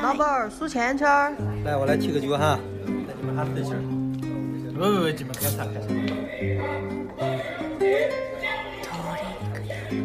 [0.00, 1.34] 老板儿数钱钱儿。
[1.64, 2.56] 来，我来踢个球哈。
[2.86, 3.82] 来，你们喊对气儿。
[4.78, 5.88] 喂喂喂，你们开啥开啥。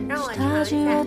[0.09, 1.03] 让我尝一下。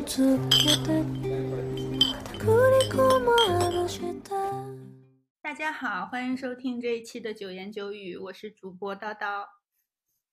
[5.42, 9.44] 大家好，欢迎收听这一期的九言九语，我是主播叨叨，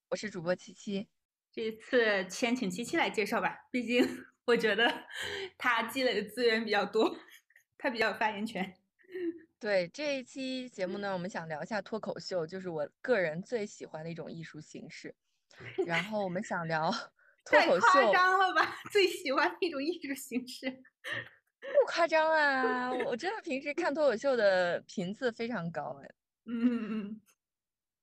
[0.10, 1.08] 我是主播七七。
[1.52, 4.08] 这次先请七七来介绍吧，毕竟
[4.46, 4.94] 我觉得
[5.58, 7.18] 他积累的资源比较多，
[7.78, 8.74] 他比较有发言权。
[9.60, 15.16] 对这一期节目呢，我们想聊一下脱口秀，就是我个人最喜欢的一种艺术形式。
[15.86, 16.92] 然后我们想聊
[17.44, 18.76] 脱口秀，太夸张了吧？
[18.92, 22.92] 最喜欢的一种艺术形式，不夸张啊！
[23.06, 26.10] 我真的平时看脱口秀的频次非常高哎。
[26.46, 27.22] 嗯嗯嗯。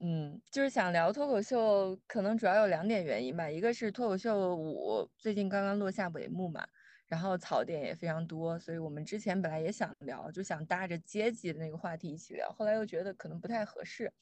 [0.01, 3.49] 嗯，就是想聊脱口秀，可能主要有两点原因吧。
[3.49, 6.67] 一个是脱口秀五最近刚刚落下帷幕嘛，
[7.07, 14.13] 然后槽点也非常多，所以我们之前本来也想聊，就想搭着阶级的那个话题一起聊，后来又觉得可能不太合适，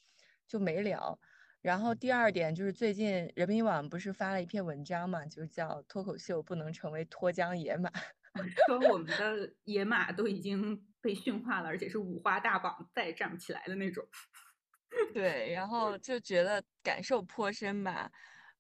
[0.47, 1.19] 就没聊。
[1.61, 7.89] 然后第二点就是最近人民网不是发了一篇文章嘛，就叫脱口秀不能成为脱缰野马，
[8.67, 14.05] 说我们的野马都已经被驯化了，而且是五花大绑再站不起来的那种。
[15.15, 18.11] 对，然后就觉得感受颇深吧，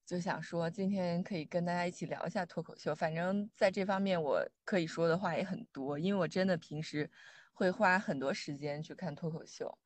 [0.04, 2.94] 就想说今天可以跟大家一起聊一下脱口秀。
[2.94, 7.10] 反正在这方面我可以说的话也很多，因为我真的平时
[7.52, 9.78] 会花很多时间去看脱口秀。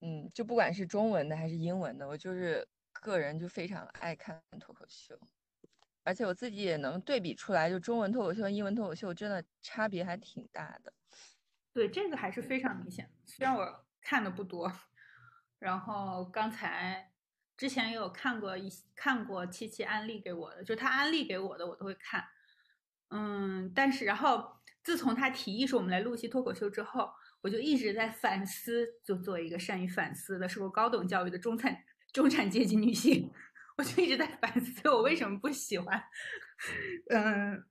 [0.00, 5.18] 嗯，就不管是中文的还是英文的，我就是个人就非常爱看脱口秀，
[6.04, 10.92] 而且我自己也能对比出来，就中文脱口秀和英文脱口秀真的差别还挺大的。
[11.72, 14.72] 对，这个还是非常明显，虽然我看的不多。
[15.58, 17.10] 然后刚才
[17.58, 22.24] 之前也有看过一看过七七安利给我的，就他安利给我的我都会看，
[23.10, 27.10] 嗯，但是然后自从他提议说我们来录一期脱口秀之后，
[27.40, 31.76] 我就一直在反思，就作为一个善于反思的受过高等教育的中产
[32.12, 33.30] 中产阶级女性，
[33.76, 36.00] 我就一直在反思我为什么不喜欢，
[37.10, 37.64] 嗯，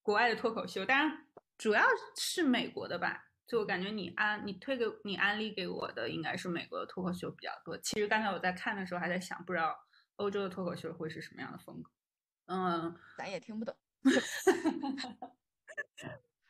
[0.00, 1.26] 国外的脱口秀，当然
[1.58, 1.82] 主要
[2.16, 3.24] 是美国的吧。
[3.46, 7.76] 就我感觉你安你推给你安利给我的应该是美国的脱口秀比较多。
[7.78, 9.76] 其实刚才我在看的时候还在想，不知道
[10.16, 11.90] 欧洲的脱口秀会是什么样的风格。
[12.46, 13.76] 嗯，咱也听不懂。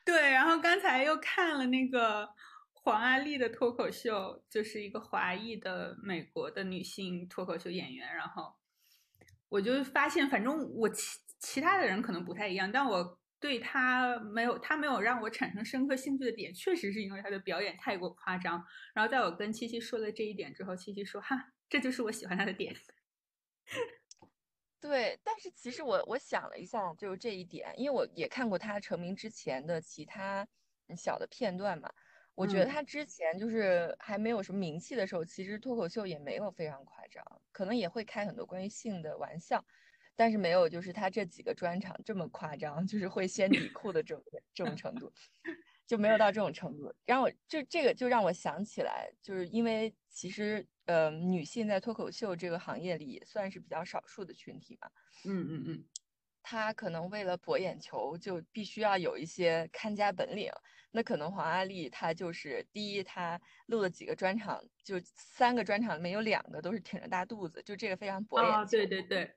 [0.05, 2.29] 对，然后刚才又看了那个
[2.71, 8.15] 黄阿丽的脱口秀，就是一个华裔的美国的女性脱口秀演员。
[8.15, 8.55] 然后
[9.49, 13.19] 我就发现，反正我其其他的人可能不太一样，但我。
[13.39, 18.63] 对他没有，他没有让我产生深刻兴趣的点，确实是因为他的表演太过夸张。
[18.93, 22.75] 然后在我跟七七说了这一点之后，七七说：“哈，这就是我喜欢他的点。
[24.81, 30.47] ”对，但是其实我我想了一下，就是这一点，因为我也看过他成名之前的其他
[30.95, 31.91] 小的片段嘛。
[32.35, 39.65] 我觉得他之前就是还没有什么名气的时候，其实脱口秀也没有非常夸张，可能也会开很多关于性的玩笑。
[40.15, 45.11] 但是没有，就是他这几个专场这么夸张， 就是会掀底裤的这种这种程度，
[45.85, 46.93] 就没有到这种程度。
[47.05, 54.89] 让我就这个就让我想起来，就是因为其实呃，女性在脱口秀这个行业里也算是比较少数的群体嘛。
[55.25, 55.85] 嗯嗯嗯，
[56.43, 60.51] 她可能为了博眼球，就必须要有一些看家本领。
[60.91, 68.77] 那可能黄阿丽她就是第一，她录了几个专场，就三个专场里面有两个都是挺着大肚子，就这个非常博眼球。
[68.77, 69.35] 对对对。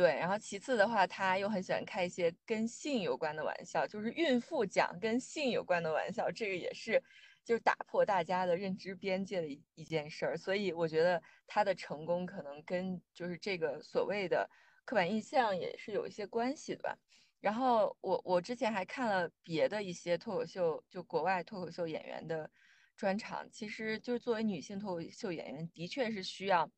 [0.00, 7.02] 对，然后其次的话，他又很喜欢开一些跟性有关的玩笑，就是孕妇讲跟性有关的玩笑，这个也是
[7.44, 10.38] 就是打破大家的认知边界的一一件事儿。
[10.38, 14.48] 所以我觉得他的成功可能跟就是这个所谓的
[14.86, 16.96] 刻板印象也是有一些关系的吧。
[17.38, 22.50] 然后我我之前还看了别的一些脱口秀，就国外脱口秀演员的
[22.96, 26.70] 专场，其实就是作为女性脱口秀演员，的确是需要，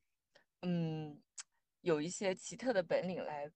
[0.63, 1.23] 嗯。
[1.83, 3.51] 有一些奇特的本领来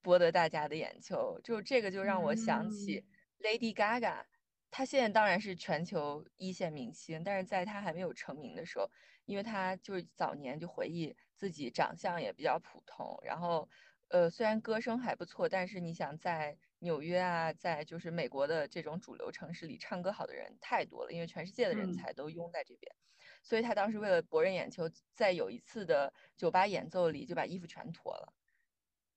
[0.00, 3.04] 博得大家的眼球，就这个就让我想起
[3.40, 4.24] Lady Gaga，
[4.70, 8.90] 她现在当然是全球一线明星，但是在她还没有成名的时候，
[9.26, 13.68] 因为她就是早年就回忆自己长相也比较普通，然后
[14.08, 22.94] 呃虽然歌声还不错，但是你想在纽约啊，在就是美国的这种主流城市里唱歌好的人太多了，因为全世界的人才都拥在这边。
[23.42, 28.32] 所以他当时为了博人眼球，在有一次的酒吧演奏里就把衣服全脱了，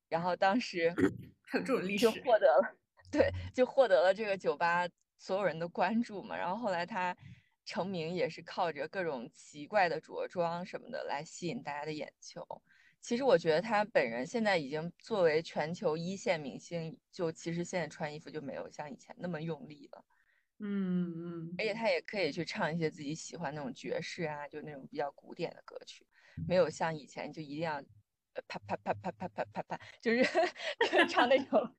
[0.10, 0.94] 然后当时
[1.42, 2.76] 还有这种历史，就获得了，
[3.12, 4.88] 对，就获得了这个酒吧
[5.18, 6.36] 所有人的关注嘛。
[6.36, 7.16] 然后后来他
[7.64, 12.46] 成名也是靠着各种奇怪的着装什么的来吸引大家的眼球。
[13.00, 20.04] 其实我觉得他本人现在已经作为全球一线明星，就其实现在穿衣服就没有像以前那么用力了。
[20.60, 26.08] 嗯嗯，而且他也可以去唱一些自己喜欢那种爵士啊，就那种比较古典的歌曲，
[26.48, 27.82] 没有像以前就一定要
[28.48, 30.24] 啪啪啪啪啪啪啪啪，就是
[31.10, 31.76] 唱那种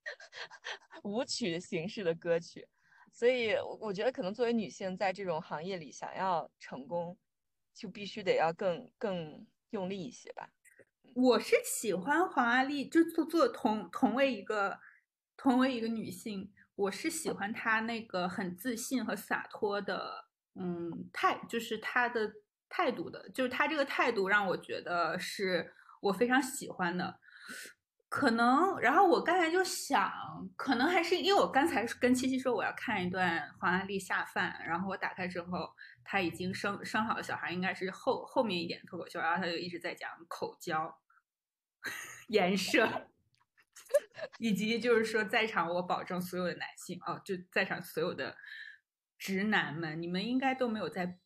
[1.05, 2.69] 舞曲形式的歌曲。
[3.11, 7.17] 所以我觉得可能作为女性在这种行业里想要成功，
[7.73, 10.51] 就必须得要更更用力一些吧。
[11.15, 14.79] 我是喜欢黄阿丽，就做做同同为一个
[15.35, 16.53] 同为一个女性。
[16.77, 22.31] 我是喜欢他那个很自信和洒脱的，嗯，态，就是他的
[22.69, 27.19] 态度的，就是他这个态度让我觉得是我非常喜欢的。
[28.09, 30.13] 可能，然后我刚才就想，
[30.55, 35.69] 可能还是因为我刚才跟七七说我要看一段黄安丽下饭，然后我打开之后，
[36.05, 40.99] 他已经生生好了小孩，应该是后后面一点脱口秀，然后他就一直在讲口交、
[42.29, 43.09] 颜射。
[44.39, 48.37] 以及就是说，在场我保证所有的男性哦，就在场所有的
[49.19, 51.19] 直男们，你们应该都没有在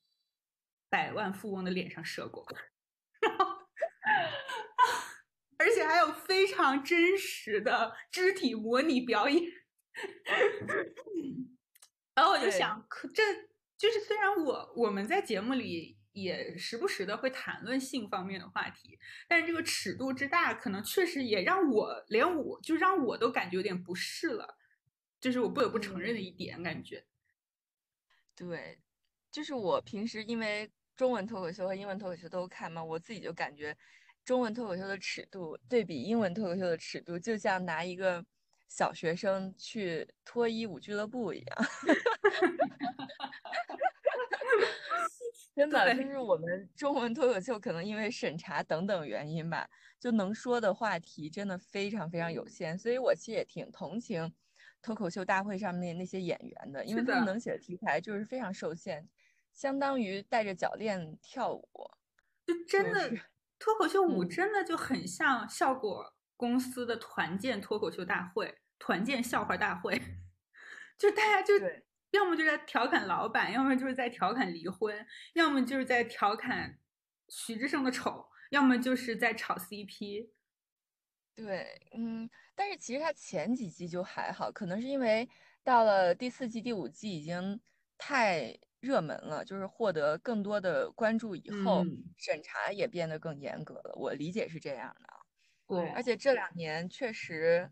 [0.89, 2.45] 百万富翁的脸上射过，
[5.59, 9.43] 而且还有非常真实的肢体模拟表演。
[12.15, 13.23] 然后我就想，可这
[13.77, 16.00] 就是虽然我我们在节目里。
[16.12, 18.99] 也时不时的会谈论性方面的话题，
[19.29, 24.57] 但是这个尺度之大，可能确实也让我连我就让我都感觉有点不适了，
[25.21, 27.05] 这是我不得不承认的一点感觉。
[28.35, 28.81] 对，
[29.31, 33.77] 就是我平时因为中文脱口秀和英文脱口秀都看嘛，我自己就感觉
[34.25, 38.25] 中文脱口秀的尺度对比英文脱口秀的尺度，就像拿一个
[38.69, 41.59] 小学生去脱衣舞俱乐部一样。
[45.55, 49.69] 真的就是我们中文脱口秀可能因为审查等等原因吧，
[49.99, 54.32] 就能说的话题真的非常非常有限，所以我其实也挺同情
[54.81, 59.06] 脱口秀大会上面那些演员的，因为他们能写的题材就是非常受限，
[59.52, 61.69] 相当于带着脚链跳舞，
[62.47, 63.11] 就真的
[63.58, 70.00] 脱口秀舞真的就很像效果公司的团建脱口秀大会、团建笑话大会，
[70.97, 71.55] 就大家就。
[72.12, 76.79] 要么就是在调侃老板，要么就是在调侃离婚，要么就是在调侃
[77.29, 80.31] 徐志胜的丑，要么就是在炒 CP。
[81.37, 85.29] 对，嗯，但是其实他前几季就还好，可能是因为
[85.62, 87.61] 到了第四季、第五季已经
[87.97, 91.85] 太热门了，就是获得更多的关注以后，
[92.17, 93.95] 审查也变得更严格了。
[93.97, 95.09] 我理解是这样的。
[95.67, 97.71] 对，而且这两年确实。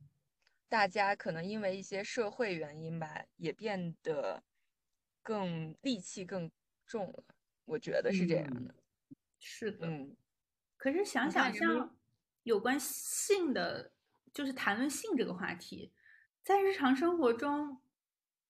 [0.69, 4.43] 大家可能因为一些社会原因吧，也变得
[5.23, 6.51] 更戾气更
[6.87, 7.25] 重了。
[7.65, 8.75] 我觉得是这样的。
[9.39, 9.87] 是的。
[9.87, 10.15] 嗯。
[10.77, 11.97] 可是想想，像
[12.43, 13.93] 有关性的，
[14.33, 15.93] 就是谈论性这个话题，
[16.45, 17.81] 在日常生活中，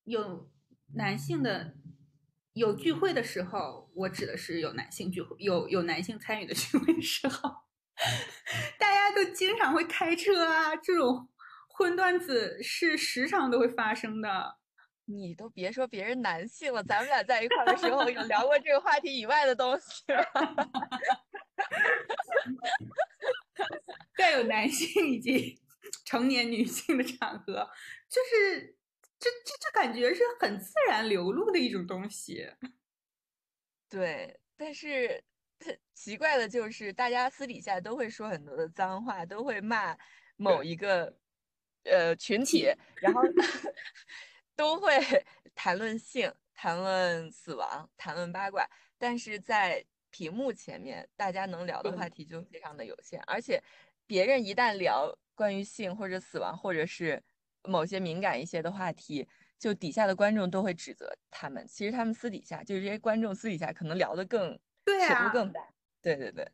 [0.02, 0.50] 有
[0.94, 1.74] 男性的
[2.52, 7.48] 有聚会的时候，我指的是有男性聚会，有有男性参与的聚会时候，
[8.78, 11.28] 大家都经常会开车啊，这种。
[11.78, 14.56] 荤段子是时常都会发生的，
[15.04, 20.02] 你都别说别人男性了，咱们俩在一块的时候有聊过这个话题以外的东西。
[24.16, 25.60] 再有男性以及
[26.04, 27.70] 成年女性的场合，
[28.08, 28.76] 就是
[29.20, 32.52] 这这这感觉是很自然流露的一种东西。
[33.88, 35.23] 对，但是
[35.94, 39.97] 奇怪的就是，大家私底下都会说很多的脏话，都会骂
[40.37, 41.16] 某一个。
[41.90, 42.66] 呃，群体，
[43.00, 43.23] 然后
[44.57, 44.92] 都会
[45.54, 48.68] 谈论性、谈论死亡、谈论八卦，
[48.99, 53.21] 但是在屏幕前面，大家能聊的话题就非常的有限。
[53.26, 53.62] 而且，
[54.07, 57.23] 别人一旦聊关于性或者死亡，或者是
[57.64, 59.28] 某些敏感一些的话题，
[59.59, 61.66] 就底下的观众都会指责他们。
[61.68, 64.52] 其实他们私底下，就是这些观众私底下可能聊的更
[64.87, 65.61] 尺度更大。
[66.00, 66.50] 对对对。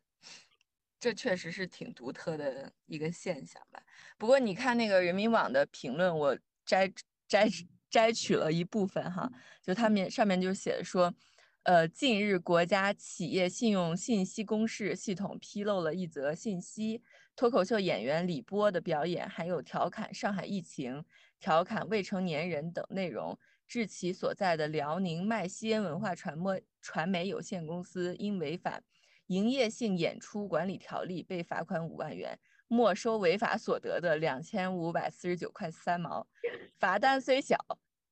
[0.99, 3.81] 这确实是挺独特的一个现象吧。
[4.17, 6.91] 不过你看那个人民网的评论，我摘
[7.27, 7.47] 摘
[7.89, 11.13] 摘取了一部分哈，就他们上面就写的说，
[11.63, 17.01] 呃，近日国家企业信用信息公示系统披露了一则信息，
[17.35, 21.03] 脱口秀演员李波的表演含有调侃上海疫情、
[21.39, 23.37] 调侃未成年人等内容，
[23.67, 28.83] 致其所在的辽宁麦西恩文化传播传媒有限公司因违反。
[29.27, 36.27] 营业性演出管理条例被罚款五万元，没收违法所得的两千五百四十九块三毛。
[36.77, 37.57] 罚单虽小，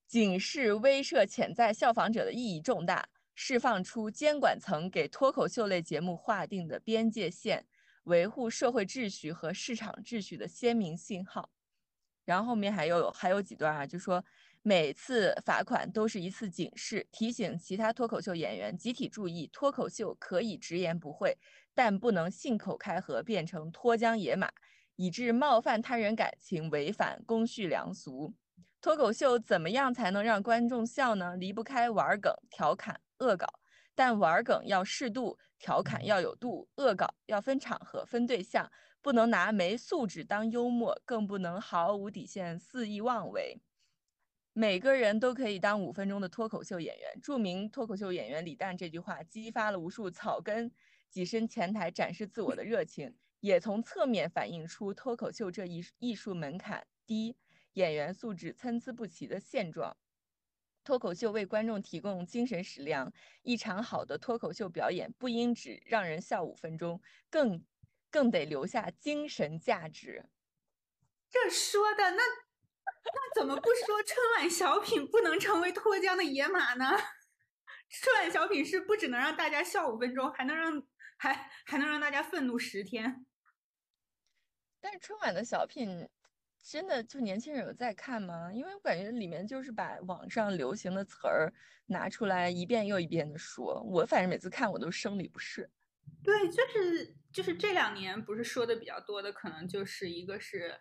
[0.08, 7.66] 警示威慑潜在效仿者的意义重大，释放出监管层给脱口秀类节目划定的边界线，
[8.04, 11.50] 维护社会秩序和市场秩序的鲜明信号。
[12.26, 14.24] 然后后面还有还有几段啊，就说
[14.66, 21.38] 每次罚款都是一次警示，提醒其他脱口秀演员集体注意：脱口秀可以直言不讳，
[21.74, 24.50] 但不能信口开河变成脱缰野马，
[24.96, 28.34] 以致冒犯他人感情，违反公序良俗。
[28.80, 31.36] 脱口秀怎么样才能让观众笑呢？
[31.36, 33.46] 离不开玩梗、调侃、恶搞，
[33.94, 43.62] 但玩梗要适度，调侃要有度，恶搞要分场合、分对象，不能拿没素质当幽默，更不能毫无底线肆意妄为。
[44.56, 47.20] 每个人都可以当五分钟的脱口秀演员。
[47.22, 50.72] 著名脱口秀演员李诞这句话激发了无数草根
[51.12, 57.36] 跻身前台展示自我的热情，也从侧面反映出脱口秀这一艺术门槛低、
[57.74, 59.98] 演员素质参差不齐的现状。
[60.84, 67.64] 脱口秀为观众提供精神食粮，一场好的脱口秀表演不应只让人笑五分钟，更
[68.12, 70.26] 更得留下精神价值。
[71.28, 72.43] 这说的那。
[73.06, 76.86] 那怎么不说春晚小品不能成为脱缰的野马呢？
[77.90, 80.82] 春晚小品是不只能让大家笑五分钟，还能让
[81.18, 83.26] 还还能让大家愤怒十天。
[84.82, 86.10] 但是春晚的小品
[86.64, 88.52] 真的就年轻人有在看吗？
[88.54, 91.54] 因为我感觉里面就是把网上流行的词儿
[91.88, 95.70] 拿出来一遍又一遍的说，我反正每次看我都生理不适。
[96.24, 100.80] 对，就是就是这两年不是说的比较多的，可能就是一个是。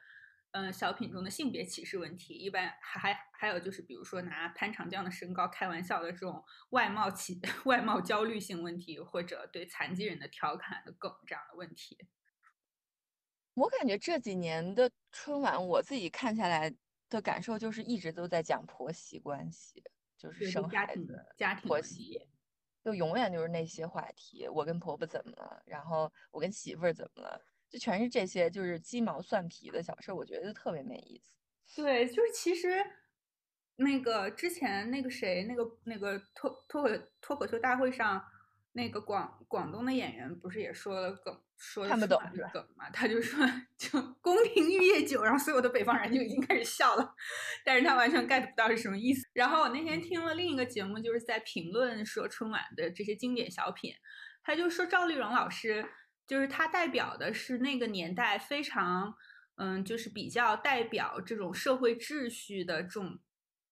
[0.53, 12.07] 嗯，小品中的性别歧视问题，一般还还还有就是，比如说拿潘长江的身高开玩笑的这种外貌歧 外貌焦虑性问题，或者对残疾人的调侃的梗这样的问题。
[13.55, 16.75] 我感觉这几年的春晚，我自己看下来
[17.09, 19.83] 的感受就是一直都在讲婆媳关系，
[20.19, 22.29] 就是生孩子、家庭婆媳，
[22.85, 24.47] 就永远就是那些话题。
[24.49, 25.63] 我跟婆婆怎么了？
[25.65, 27.43] 然后我跟媳妇儿怎么了？
[27.73, 31.83] 就全是这些，就是鸡毛蒜皮的小事，我觉得特别没意思。
[31.83, 32.85] 对，就是其实
[33.77, 36.91] 那个之前那个谁，那个那个脱脱口
[37.23, 38.23] 脱口秀大会上，
[38.73, 42.21] 那个广广东的演员不是也说了梗，说看不懂
[42.53, 42.91] 梗嘛？
[42.91, 43.43] 他就说
[43.79, 47.15] 就宫廷玉液酒，然后所有的北方人就已经开始笑了，
[47.65, 49.27] 但是他完全 get 不到是什么意思。
[49.33, 53.95] 然后我那天听了另一个节目，就是在评论说春晚的这些经典小品，
[54.43, 55.89] 他就说赵丽蓉老师。
[56.33, 59.15] 就是它代表的是那个年代非常，
[59.57, 63.19] 嗯，就是比较代表这种社会秩序的这种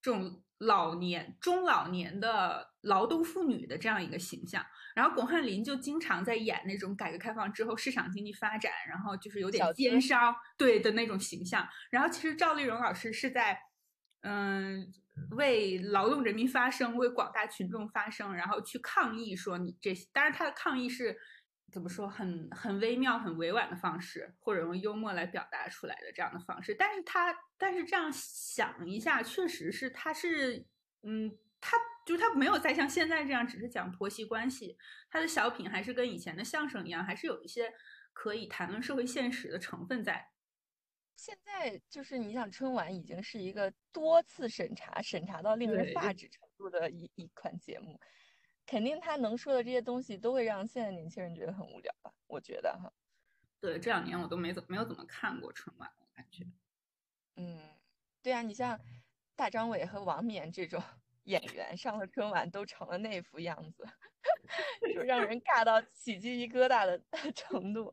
[0.03, 4.63] 这种老年中老年的劳动妇女的这样一个形象。
[4.95, 11.67] 然后巩汉林就经常在演那种改革开放之后市场经济发展，然后就是有点奸商对的那种形象。
[11.91, 13.59] 然后其实赵丽蓉老师是在，
[14.21, 14.93] 嗯，
[15.31, 20.07] 为劳动人民发声，为广大群众发声，然后去抗议说你这些。
[20.13, 21.19] 当然，他的抗议是。
[21.71, 30.67] 怎么说很很微妙、很委婉的方式，或者用幽默来表达出来的这样的方式，但是他但是这样想一下，确实是他是
[31.03, 34.77] 嗯，他就是他没有再像现在这样只是讲婆媳关系，
[35.09, 37.73] 他的小品还是跟以前的相声一样，还是有一些
[38.13, 40.29] 可以谈论社会现实的成分在。
[41.17, 48.01] 现在就是你想春晚已经是一个多次审查、审查到令人发指程度的一一款节目。
[48.71, 52.13] 肯定他能说的这些东西都会让现在年轻人觉得很无聊吧？
[52.29, 52.93] 我觉得哈。
[53.61, 56.47] 对，这两年我都没怎没有怎么看过春晚，我感觉。
[57.35, 57.59] 嗯，
[58.23, 58.81] 对啊，你像
[59.35, 60.81] 大张伟和王冕这种
[61.25, 63.85] 演员上了春晚都成了那副样子，
[64.95, 67.03] 就让人尬到起鸡皮疙瘩的
[67.35, 67.93] 程度。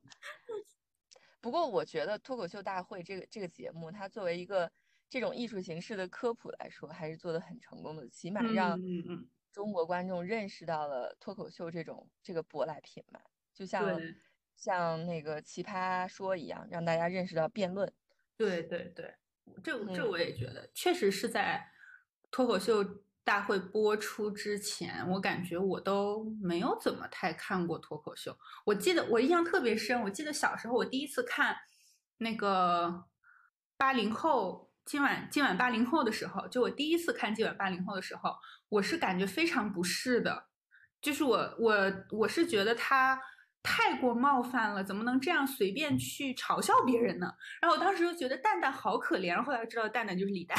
[1.42, 4.72] 不过我觉得脱口秀大会这个这个节目，它作为一个
[5.10, 9.30] 这种艺术形式的科普来说，还是做的很成功的，起码让嗯嗯。
[9.58, 13.20] 中国观众认识到了脱口秀这种这个舶来品嘛，
[13.56, 14.00] 就像
[14.56, 17.92] 像那个奇葩说一样，让大家认识到辩论。
[18.38, 19.16] 对对对，
[19.64, 21.72] 这这我也觉得，确实是在
[22.30, 22.84] 脱口秀
[23.24, 28.38] 大会播出之前，我感觉我都没有怎么太看过脱口秀。
[28.64, 31.58] 我记得我印象特别深，我记得小时候我第一次看
[32.18, 33.06] 那个
[33.76, 34.67] 八零后。
[34.88, 38.34] 今晚今晚八零后的时候，就我第一次看今晚八零后的时候，
[38.70, 40.48] 我是感觉非常不适的，
[41.02, 43.22] 就是我我我是觉得他
[43.62, 47.34] 太过冒犯了，怎么能这样随便去嘲笑别人呢？
[47.62, 50.58] 然后我当时就觉得蛋蛋好可怜，后来知道蛋蛋就是李诞。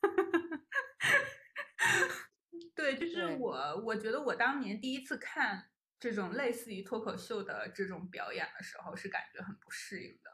[2.74, 5.68] 对，就是我，我觉得我当年第一次看
[6.00, 10.30] 这种类似于脱口秀的这种表演的时候，是感觉很不适应的。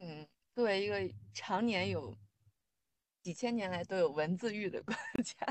[0.00, 0.98] 嗯，作为一个
[1.32, 2.14] 常年有。
[3.28, 5.46] 几千年来都有文字狱的国家，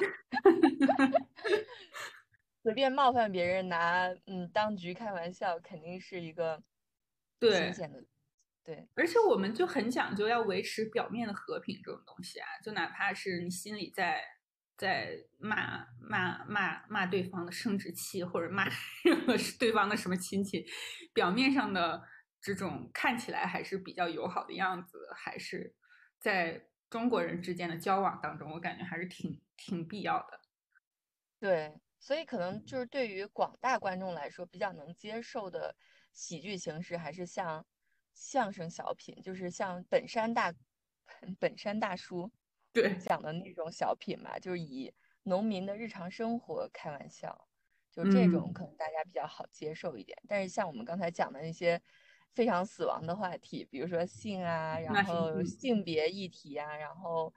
[2.64, 6.64] 随便冒犯别人拿嗯当局开玩笑，肯定是一个
[7.40, 8.04] 新鲜的。
[8.64, 14.24] 对，而且我们就很讲究要维持表面的和平这种东西啊，就哪怕是你心里在
[14.76, 18.68] 在骂骂骂骂对方的生殖器，或者骂
[19.60, 20.66] 对方的什么亲戚，
[21.14, 22.02] 表面上的
[22.42, 25.76] 这种看起来还是比较友好的样子，还是
[26.20, 30.40] 在中国人之间的交往当中，我感觉还是挺挺必要的。
[31.40, 35.76] 对，所以可能就是对于广大观众来说比较能接受的
[36.14, 37.66] 喜剧形式，还是像
[38.14, 40.54] 相声小品，就是像本山大
[41.40, 42.32] 本山大叔。
[42.74, 47.48] 对讲的那种小品吧，就是以农民的日常生活开玩笑，
[47.92, 50.16] 就这种可能大家比较好接受一点。
[50.28, 51.82] 但是像我们刚才讲的那些
[52.38, 57.34] 非常死亡的话题，比如说性啊，然后性别议题啊，然后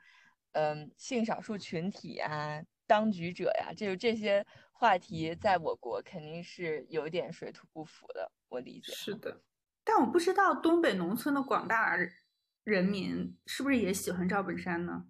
[0.53, 8.31] 嗯，性少数群体啊，当局者呀，就这些话题，在我国肯定是有点水土不服的。
[8.51, 9.41] 我理解是的，
[9.83, 11.97] 但我不知道东北农村的广大
[12.63, 15.07] 人民是不是也喜欢赵本山呢？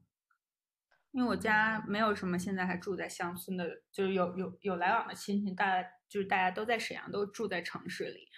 [1.11, 8.29] 因为我家没有什么现在还住在乡村的，就是有有有来往的亲戚，大就是大家都在沈阳，都住在城市里。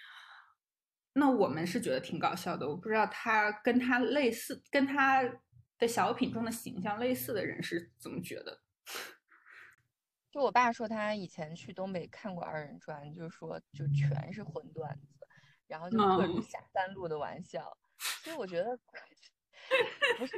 [1.13, 5.23] 那我们是觉得挺搞笑的，我不知道他跟他类似，跟他
[5.77, 8.61] 的小品中的形象类似的人是怎么觉得。
[10.31, 15.27] 就我爸说他以前去东北看过二人转，就是说就全是荤段子，
[15.67, 17.77] 然后就各种下三路的玩笑，
[18.23, 18.77] 所以我觉得
[20.17, 20.35] 不是。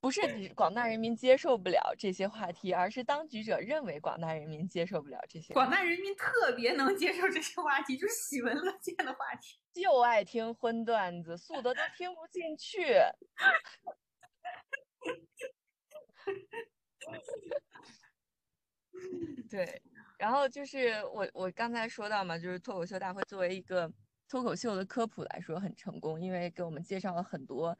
[0.00, 5.52] 不是广大人民接受不了这些话题，而是当局者认为广大人民接受不了这些。
[5.52, 12.94] 广大人民特别能接受这些话题，就是喜闻乐见的话题，就爱听荤段子，素的都听不进去。
[19.50, 19.82] 对，
[20.18, 23.92] 然后就是我我刚才说到嘛，就是脱口秀大会作为一个
[24.28, 27.76] 脱口秀的科普来说很成功，因为给我们介绍了很多。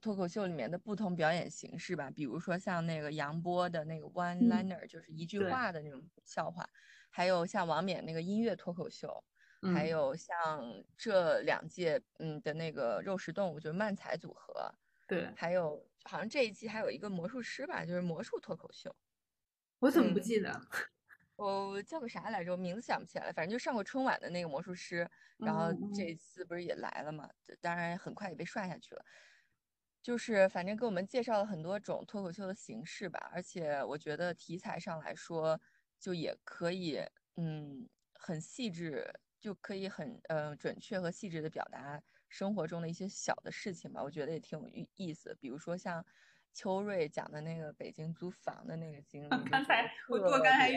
[0.00, 6.68] 脱口秀里面的不同表演形式吧，比如说像那个杨波的那个 one liner，就是一句话的那种笑话，
[7.10, 9.22] 还有像王冕那个音乐脱口秀，
[9.74, 14.72] 还有像这两届嗯的那个肉食动物，就是漫才组合，
[15.06, 18.94] 对，还有好像这一季还有一个魔术师吧，就是魔术脱口秀，
[19.78, 20.52] 我怎么不记得？
[21.36, 22.52] 我叫个啥来着？
[22.52, 25.06] 我名字想不起来了，反正就上过春晚的那个魔术师，
[25.36, 27.28] 然后这次不是也来了嘛？
[27.60, 29.04] 当然很快也被刷下去了。
[30.06, 35.60] 就是反正给我们介绍了很多种脱口秀的形式吧，而且我觉得题材上来说，
[35.98, 37.00] 就也可以，
[37.34, 39.04] 嗯，很细致，
[39.40, 44.00] 就可以很，呃，准确和细致的表达生活中的一些小的事情吧。
[44.00, 45.36] 我觉得也挺有意意思。
[45.40, 46.06] 比如说像
[46.54, 50.72] 秋瑞讲的那个北京租房的那个经历， 刚才我我刚才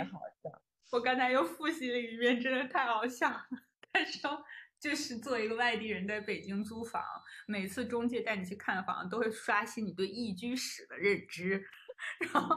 [0.90, 3.46] 我刚才又复习了一遍，真的太好笑了。
[3.94, 4.44] 他说。
[4.80, 7.04] 就是作为一个外地人在北京租房，
[7.46, 11.68] 每次中介带你去看房，都会刷新你对一居室的认知。
[12.22, 12.56] 然后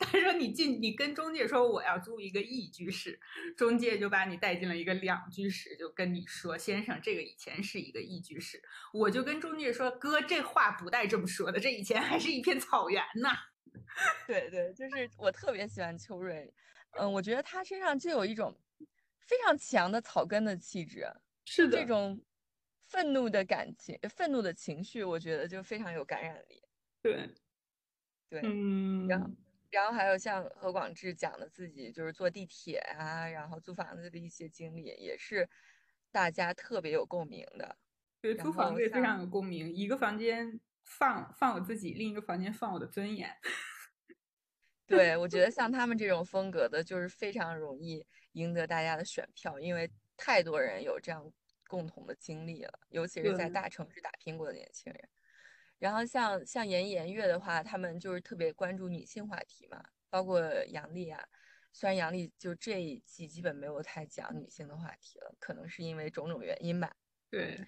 [0.00, 3.20] 他说你进，你跟中介说我要租一个一居室，
[3.56, 8.60] 中介就把你带进了一个两居室，就跟你说先生，这个以前是一个一居室。
[8.92, 13.28] 我就跟中介说哥，这话不带这么说的，这以前还是一片草原呢。
[14.26, 16.52] 对对，就是我特别喜欢秋瑞，
[16.98, 18.52] 嗯，我觉得他身上就有一种
[19.20, 21.06] 非常强的草根的气质。
[21.52, 22.24] 是的这种
[22.86, 26.62] 愤怒的感情，愤怒的情绪，我觉得就非常有感染力。
[27.02, 27.28] 对，
[28.28, 29.30] 对，嗯，然后，
[29.68, 35.50] 然后还有像何广智讲的自己就是坐地铁啊，然后租房子的一些经历，也是
[36.12, 37.76] 大家特别有共鸣的。
[38.20, 39.74] 对，租房子也非常有共鸣。
[39.74, 43.28] 一个房间放放我自己，另一个房间放我的尊严。
[44.86, 51.32] 对，我觉得像他们这种风格的，就是非常容易赢得大家的选票，因为太多人有这样。
[51.70, 55.08] 共同的经历了，尤其是在大城市打拼过的年轻人。
[55.78, 59.80] 然后像像严颜悦的话，他们就是特别关注女性话题嘛，
[60.10, 61.24] 包括杨笠啊。
[61.72, 66.92] 虽然杨笠就这一季基本没有太讲女性的话题了，可能是因为种种原因吧。
[67.30, 67.64] 对，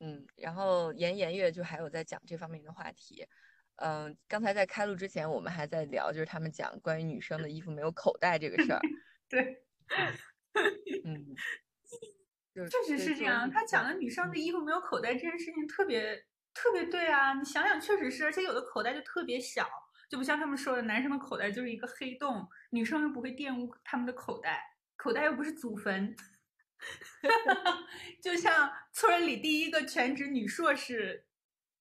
[0.00, 3.26] 嗯，然后严颜悦就还有在讲这方面的话题。
[3.76, 8.80] 嗯，刚才在开录之前，我们还在聊，就是他们讲关于女生的衣服没有口袋这个事儿。
[9.28, 9.64] 对，
[11.04, 11.34] 嗯。
[12.70, 17.34] 确实是这样，他讲的女生的衣服没有口袋这件事情特别特别对啊！
[17.34, 19.68] 你想想，确实是，而且有的口袋就特别小，
[20.08, 24.62] 就不像他们说的，男生的口袋就是一个黑洞，女生又不会玷污他们的口袋，
[24.96, 26.16] 口袋又不是祖坟，
[28.22, 31.26] 就像村里第一个全职女硕士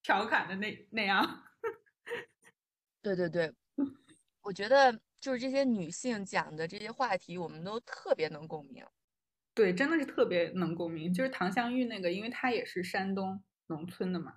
[0.01, 1.43] 调侃的那那样。
[3.01, 3.53] 对对对，
[4.41, 8.85] 我觉得就是这些女性讲的这些话题，我们都特别能共鸣。
[9.55, 11.11] 对，真的是特别能共鸣。
[11.13, 14.33] 就是唐香玉那个，因为她也是山东农村的嘛，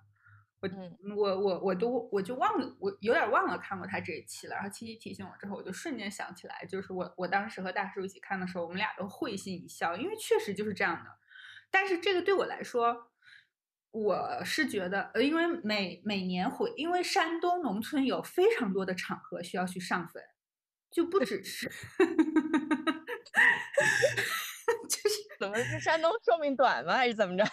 [0.61, 4.55] 我嗯我我我都我就忘了，我有点忘了看过她这一期了。
[4.55, 11.11] 然后七七提醒我之后，我就瞬间想起来，就是我我当时和大叔一起看的时候，我们俩都会心一笑，因为确实就是这样的。
[11.71, 13.11] 但是这个对我来说，
[13.91, 20.23] 我是觉得，呃，因为每每年回，因为山东农村有非常多的场合需要去上坟，
[20.91, 21.71] 就不只是
[25.39, 26.97] 怎么是山东寿命短吗？
[26.97, 27.45] 还是怎么着？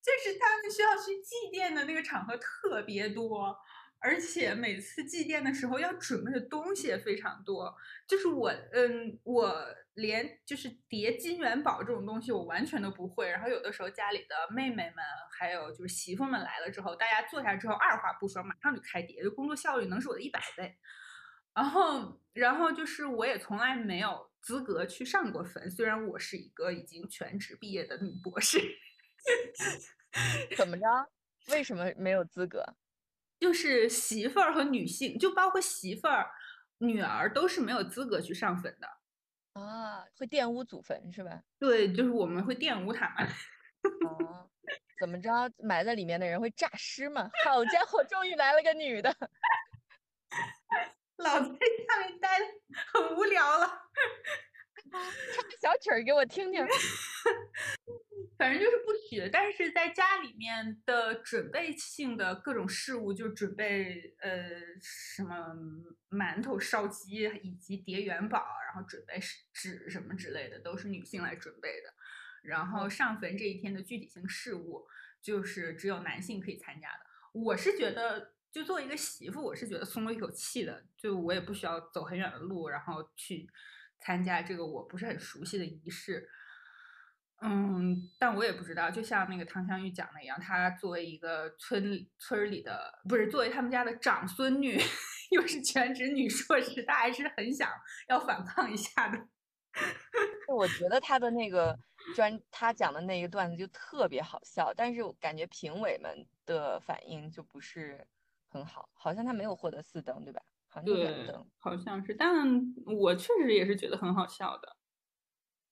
[0.00, 3.56] 就是他们需要去祭奠的那个场合特别多，
[3.98, 7.74] 而且每次祭奠的时候要准备的东西也非常多。
[8.06, 9.54] 就是我，嗯，我
[9.94, 13.28] 连就是叠金元宝这种东西我完全都不会。
[13.30, 15.04] 然后有的时候家里的妹妹们
[15.38, 20.78] 还有就是媳妇们来了之后，大家坐下之后二话不说马上就开叠，就工作效率能是我的一百倍。
[21.54, 28.58] 然后，然后就是我也从来没有资格去上过坟，虽然我是一个已经全职毕业的女博士。
[30.56, 30.84] 怎么着？
[31.50, 32.64] 为什么没有资格？
[33.40, 36.28] 就是媳妇儿和女性，就包括媳妇儿、
[36.78, 38.88] 女儿，都是没有资格去上坟的。
[39.60, 41.42] 啊，会玷污祖坟是吧？
[41.58, 43.26] 对，就是我们会玷污他们。
[43.26, 44.46] 啊，
[44.98, 45.30] 怎么着？
[45.58, 47.30] 埋在里面的人会诈尸吗？
[47.44, 49.14] 好家伙，终于来了个女的！
[51.18, 52.44] 老在下面待的
[52.92, 53.66] 很无聊了，
[54.90, 56.66] 唱个小曲儿给我听听。
[58.38, 59.28] 反正就是不许。
[59.32, 64.48] 但是在家里面的准备性的各种事物，就准备呃
[64.80, 65.56] 什么
[66.08, 69.18] 馒头、烧鸡以及叠元宝，然后准备
[69.52, 71.92] 纸什么之类的，都是女性来准备的。
[72.42, 74.86] 然后上坟这一天的具体性事务，
[75.20, 77.00] 就是只有男性可以参加的。
[77.32, 80.84] 我是觉得，就作为一个媳妇，我是觉得松了一口气的。
[80.96, 83.48] 就我也不需要走很远的路，然后去
[84.00, 86.28] 参加这个我不是很熟悉的仪式。
[87.40, 94.76] 嗯，但我也不知道，就像那个汤香玉讲的一样，她作为一个村村里的，不是作为他们家的长孙女，
[95.30, 97.70] 又是全职女硕士，她还是很想
[98.08, 99.28] 要反抗一下的。
[100.48, 101.78] 我觉得他的那个
[102.16, 108.04] 专，他讲的那一段子就特别好笑，但是我感觉评委们的反应就不是
[108.48, 110.42] 很好，好像他没有获得四灯，对吧？
[110.68, 112.46] 好像就两对灯。，好像是，但
[112.86, 114.76] 我确实也是觉得很好笑的。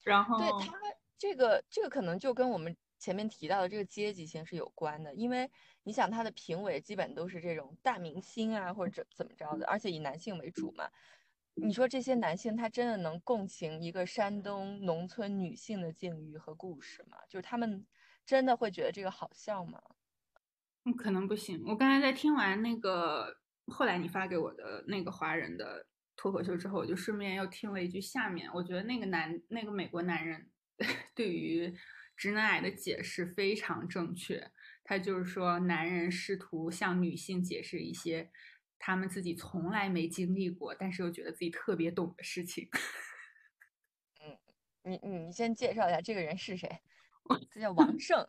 [0.02, 0.72] 然后，对他
[1.18, 5.50] 这个这个可能就跟我们前面提到的这个阶级性是有关的，因为
[5.82, 10.88] 你想他的评委基本都是这种大明星啊，或者怎么着的，而且以男性为主嘛。
[11.58, 17.16] 你说这些男性他真的能共情一个山东农村女性的境遇和故事吗？
[17.30, 17.86] 就是他们
[18.26, 19.80] 真的会觉得这个好笑吗？
[20.86, 21.62] 嗯，可能不行。
[21.66, 25.84] 我刚才在听完那个后来你发给我的那个华人的
[26.16, 30.48] 脱口秀之后，我就顺便又听了一句下面，我觉得那个男那个美国男人
[31.14, 31.74] 对于
[32.16, 34.50] 直男癌的解释非常正确。
[34.84, 38.30] 他就是说，男人试图向女性解释一些
[38.78, 42.68] 他们自己从来没经历过，但是又觉得自己特别懂的事情。
[44.84, 46.68] 你你你先介绍一下这个人是谁？
[47.50, 48.28] 他叫王胜。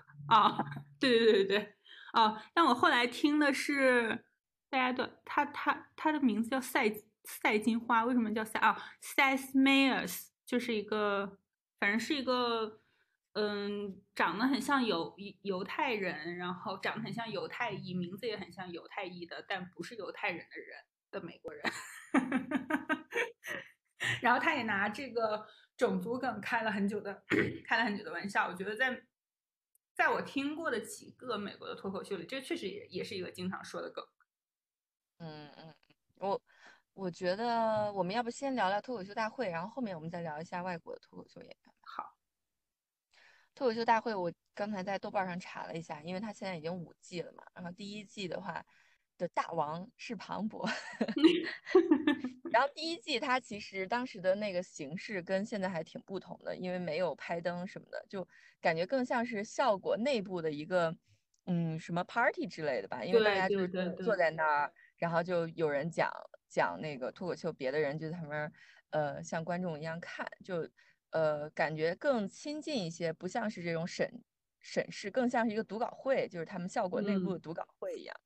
[0.28, 0.56] 啊，
[0.98, 1.74] 对对对对对，
[2.12, 2.42] 啊！
[2.54, 4.24] 但我后来听的是
[4.70, 6.90] 大家的，他他他的名字叫赛
[7.24, 11.38] 赛金花，为什么叫赛啊？Seth Meyers 就是一个，
[11.80, 12.80] 反正是一个，
[13.34, 21.62] 嗯，长得很像犹犹太人，然后长得很像犹太裔，名字也很像犹太裔的，但不是犹太人的人的美国人。
[24.20, 27.22] 然后他也拿这个种族梗开了很久的
[27.64, 29.00] 开了很久的玩笑，我觉得在
[29.94, 34.04] 在我听过的几个美国的脱口秀里，这确实也也是一个经常说的梗。
[35.18, 35.74] 嗯嗯，
[36.16, 36.42] 我
[36.94, 41.74] 我觉得我们要不先聊聊脱口秀大会，然后后面我们再聊一下外国的脱口秀演员。
[41.82, 42.16] 好，
[43.54, 48.64] 脱口秀大会我刚才在豆瓣上查了一下，因为它现在已经五季了嘛，然后第一季的话
[49.18, 50.66] 的大王是庞博，
[52.50, 58.26] 然后 第一季它其实当时的那个形式跟现在还挺不同的，因为没有拍灯什么的，就
[58.60, 60.96] 感觉更像是效果内部的一个
[61.46, 66.10] 嗯什么 party 之类的吧，因为大家就是坐在那儿，然后就有人讲
[66.48, 68.52] 讲那个脱口秀，别的人就在旁边
[68.90, 70.68] 呃像观众一样看，就
[71.10, 74.24] 呃感觉更亲近一些，不像是这种审
[74.60, 78.16] 审视，更像是一个读稿会，就是他们效果内部嗯的读稿会一样。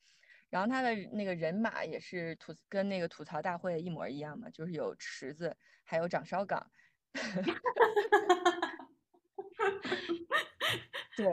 [0.48, 6.70] 然后他的那个人马也是吐跟那个吐槽大会一模一样嘛，就是有池子，还有掌勺岗。
[11.16, 11.26] 对，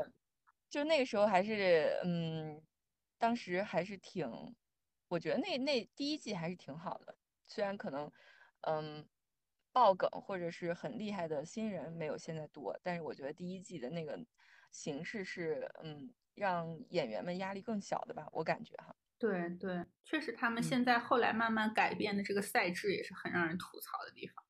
[0.70, 2.62] 就那个时候还是嗯，
[3.18, 4.56] 当时还是挺，
[5.10, 8.12] 我觉得那那第一季还是挺好的，虽然可能
[8.62, 9.06] 嗯
[9.72, 14.18] 爆梗或者是很厉害的新人没有现在多，但是我觉得第一季的那个
[14.72, 18.96] 形式是嗯让演员们压力更小的吧，我感觉哈。
[19.24, 24.44] 对对，确实他们嗯现在后来慢慢改变的这个赛制也是很让人吐槽的地方。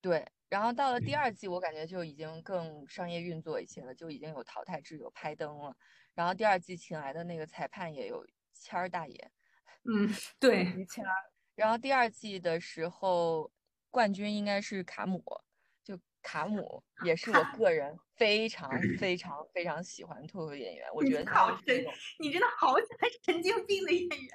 [0.00, 5.76] 对，然后到了第二季，我感觉就已经更商业运作一些了，就已经有淘汰制，有拍灯了。
[6.14, 9.30] 然后第二季请来的那个裁判也有谦儿大爷，
[9.82, 10.08] 嗯，
[10.38, 11.10] 对，于谦儿。
[11.56, 13.50] 然后第二季的时候，
[13.90, 15.42] 冠军应该是卡姆，就
[16.24, 21.84] 卡姆也是我个人非常非常非常喜欢脱口秀演员，我觉得他好神
[22.18, 24.30] 你真的好喜欢神经病的演员。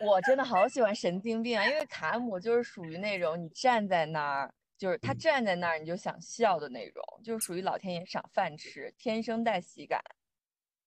[0.00, 10.02] 我真的好喜欢神经病啊，因为卡姆就是属于那种你站在那儿，就是他站在那儿你就想笑的那种，就是属于老天爷赏饭吃，天生带喜感。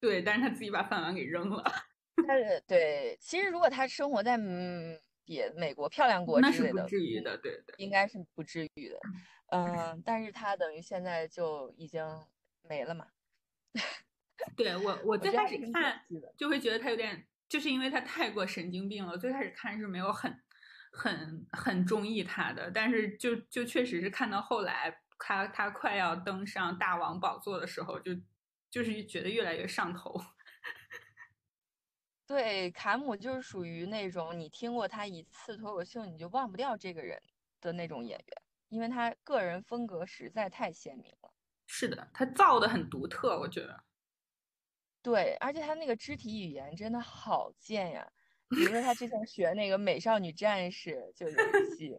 [0.02, 1.64] 对，但是他自己把饭碗给扔了，
[2.28, 7.38] 但是对，其实如果他生活在嗯别美国漂亮国那是不之类的，至于的。
[7.38, 9.00] 对对，应该是不至于的。
[9.48, 12.04] 嗯，但是他等于现在就已经
[12.62, 13.08] 没了嘛。
[14.56, 16.06] 对 我我最开始看
[16.38, 19.18] 就会觉得他有点，就是因为他太过神经病了。
[19.18, 20.44] 最开始看是没有很
[20.92, 28.12] 很很中意他的，但是就就确实是看到后来他他快要登上大王宝座的时候，就
[28.70, 30.20] 就是觉得越来越上头。
[32.28, 37.22] 对，卡姆就是属于那种你听过他一次脱口秀你就忘不掉这个人
[37.62, 38.42] 的那种演员，
[38.76, 41.32] 因为他个人风格实在太鲜明了。
[41.66, 43.84] 是的，他造的很独特，我觉得。
[45.02, 48.12] 对，而且他那个肢体语言真的好贱呀！
[48.50, 51.36] 比如说他之前学那个美少女战士就有一
[51.78, 51.98] 期，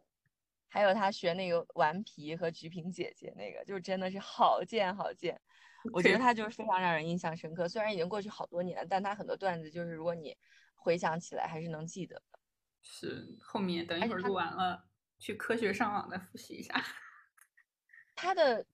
[0.69, 5.41] 还有他学那个顽皮和菊萍姐姐那个，就真的是好贱好贱。
[5.95, 10.37] 我觉得他就是非常让人印象深刻，虽然已经过去好多年，但他很多段子就是如果你
[10.75, 12.39] 回想起来还是能记得的。
[12.83, 14.86] 是后面等一会儿录完了，
[15.19, 16.75] 去科学上网再复习一下。
[18.15, 18.65] 他的，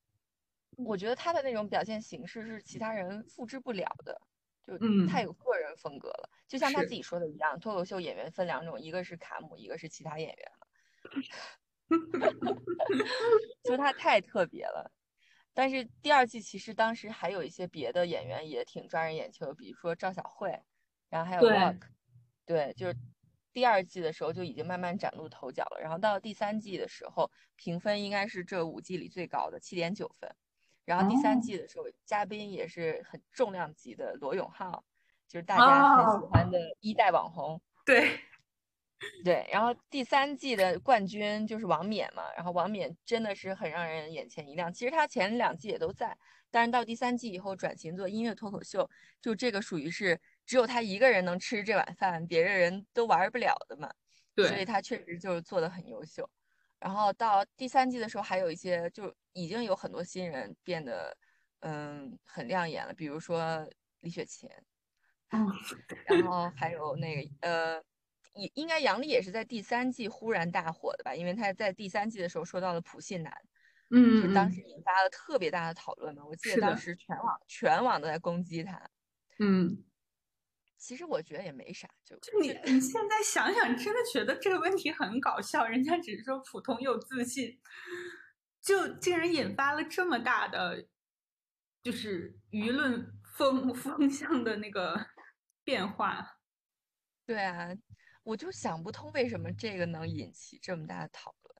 [0.76, 4.20] 我觉得他的那种表现形式是其他人复制不了的，
[4.62, 6.30] 就嗯太有个人风格了。
[6.46, 10.66] 就像他自己说的一样，脱口秀演员分两种，一个是卡姆，一个是其他演员嘛。
[13.64, 14.90] 就他太特别了。
[15.54, 20.62] 但是第二季其实当时还有一些别的演员也挺抓人眼球，比如说赵小慧，
[21.10, 21.80] 然后还有对 Walk，
[22.46, 22.96] 对，就是
[23.52, 25.78] 第二季的时候就已经慢慢崭露头角了。
[25.80, 30.34] 然后到第三季的时候，评分应该是这五季里最高的七点九分。
[30.84, 34.84] 然后第三哦季的时候，嘉宾也是很重量级的罗永浩，
[35.28, 37.60] 就是大家很喜哦欢的一代网红。
[37.86, 38.18] 对，
[39.24, 44.72] 对，然后第三季的冠军就是王冕嘛，然后王冕真的是很让人眼前一亮。
[44.72, 46.16] 其实他前两季也都在，
[46.50, 48.88] 但是到第三季以后转型做音乐脱口秀，
[49.20, 50.20] 就这个属于是
[50.52, 53.90] 只有他一个人能吃这碗饭，别的人都玩不了的嘛。
[54.36, 56.28] 所以，他确实就是做的很优秀。
[56.78, 61.16] 然后到第三季的时候，还有一些就已经有很多新人变得
[61.60, 63.66] 嗯很亮眼了，比如说
[64.00, 64.46] 李雪琴，
[65.30, 65.46] 嗯，
[66.04, 67.82] 然后还有那个呃，
[68.34, 71.14] 应应该杨笠也是在第三季忽然大火的吧？
[71.14, 73.34] 因为他在第三季的时候说到了普信男，
[73.88, 76.22] 嗯就当时嗯引发了特别大的讨论嘛。
[76.26, 78.90] 我记得当时全网全网都在攻击他。
[79.38, 79.82] 嗯，
[80.82, 85.64] 其实我觉得也没啥，就就你你现在想想，真的觉得这个问题很搞笑。
[85.64, 87.60] 人家只是说普通又自信，
[88.60, 90.88] 就竟然引发了这么大的，
[91.84, 95.06] 就是舆论风风向的那个
[95.62, 96.40] 变化。
[97.24, 97.68] 对啊，
[98.24, 101.54] 我就想不通为什么这个能引起这么大的讨论。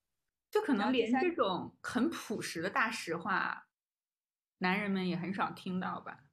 [0.50, 3.68] 就可能连这种很朴实的大实话，
[4.58, 6.24] 男人们也很少听到吧？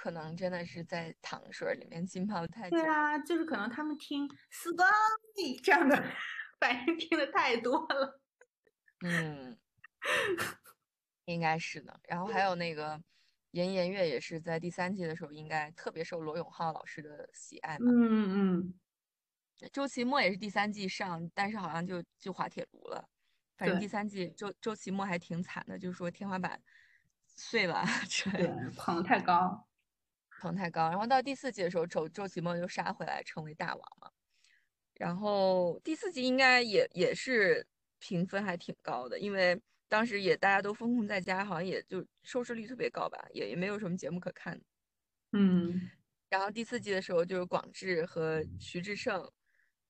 [0.00, 2.78] 可能真的是在糖水里面浸泡太久。
[2.78, 6.02] 对啊，就是可能他们听 s p y 这样的
[6.58, 8.18] 反应听的太多了。
[9.04, 9.58] 嗯，
[11.26, 12.00] 应该是的。
[12.04, 12.98] 然后还有那个
[13.50, 17.90] 严颜悦也是在第三季的时候，应该特别受罗永浩老师的喜爱嘛。
[17.92, 18.74] 嗯嗯，
[19.70, 23.06] 周奇墨也是第三季上，但是好像就就滑铁卢了。
[23.58, 26.58] 反正第三季周周奇墨还挺惨的，就是说天花板
[27.26, 29.66] 碎了 之类的，，捧太高。
[30.40, 30.88] 捧太高。
[30.88, 34.10] 然后到第四季的时候，周周奇墨就杀回来成为大王嘛。
[34.94, 37.66] 然后第四季应该也也是
[37.98, 44.60] 评分还挺高的，因为当时也大家都封控在家，好像也就收视率特别高吧，也也没有什么节目可看。
[45.32, 45.90] 嗯，
[46.28, 49.30] 然后第四季的时候，就是广智和徐志胜，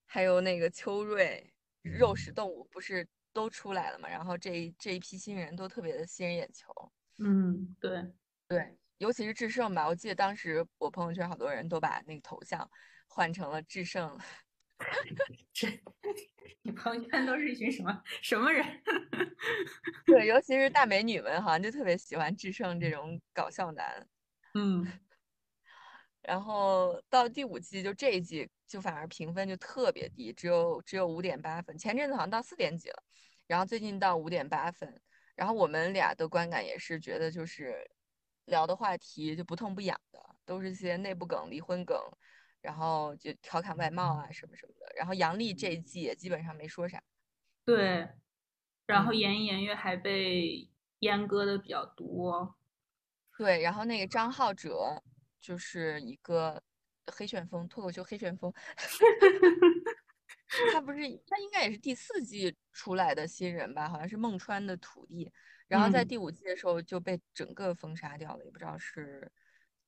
[0.05, 4.07] 还有那个邱瑞，肉食动物不是都出来了嘛？
[4.07, 6.71] 然后这一这一批新人都特别的吸人眼球。
[7.17, 8.05] 嗯，对，
[8.47, 12.69] 对，尤其是智胜吧，我记得当时我朋友圈好多人都把那个头像
[13.07, 14.15] 换成了智胜，
[15.51, 15.67] 这
[16.61, 18.63] 你朋友圈都是一群什么什么人？
[20.05, 24.07] 对，尤其是大美女们，好像就特别喜欢智胜这种搞笑男。
[24.53, 24.85] 嗯，
[26.21, 31.75] 然后到第五季，就这一季，就反而评分就特别低，只有只有五点八分。
[31.75, 33.03] 前阵子好像到四点几了，
[33.47, 35.01] 然后最近到五点八分。
[35.33, 37.89] 然后我们俩的观感也是觉得，就是
[38.45, 41.97] 聊的话题就不痛不痒的，都是些内部梗、离婚梗。
[42.61, 47.01] 然后就调侃外貌啊什么什么的，然后杨笠这一季也基本上没说啥。
[47.65, 48.07] 对，
[48.85, 52.55] 然后严艺严月还被阉割的比较多。
[53.35, 55.01] 对，然后那个张浩哲
[55.39, 56.61] 就是一个
[57.07, 58.53] 黑旋风脱口秀黑旋风，
[60.71, 63.89] 他不是他应该也是第四季出来的新人吧？
[63.89, 65.31] 好像是孟川的徒弟，
[65.71, 69.31] 然后在第五季的时候就被整个封杀掉了，也不知道是。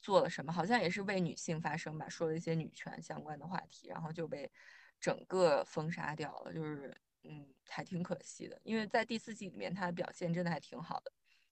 [0.06, 0.52] 做了什么？
[0.52, 4.52] 好像也是为女性发声吧，说了一些女权相关的话题，然后就被
[5.00, 6.54] 整个封杀掉了。
[6.54, 6.94] 就是，
[7.24, 11.12] 嗯，还挺可惜的，因为在第四季里面，他的表现真的还挺好的。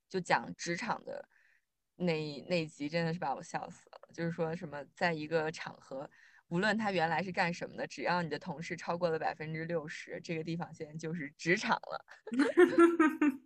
[0.10, 1.26] 就讲职场的
[1.96, 4.10] 那那集，真的是把我笑死了。
[4.13, 6.12] 就是说什么，在一个场合，
[6.50, 12.06] 无论他原来是干什么的，只要你的同事超过了百分之六十，这个地方现在就是职场了。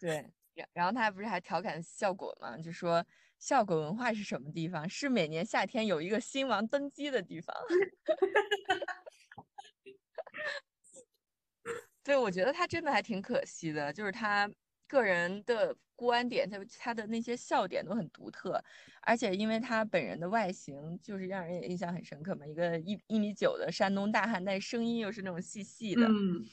[0.00, 0.32] 对。
[0.72, 2.58] 然后他不是还调侃效果嘛？
[2.58, 3.06] 就说
[3.38, 4.88] 效果文化是什么地方？
[4.88, 7.54] 是每年夏天有一个新王登基的地方。
[12.02, 14.50] 对，我觉得他真的还挺可惜的，就是他
[14.88, 18.60] 个人的观点，他他的那些笑点都很独特，
[19.02, 26.44] 而且因为他本人的外形就是让人也印象很深刻嘛，一个一一米九的山东大汉，但声音又是那种细细的，嗯，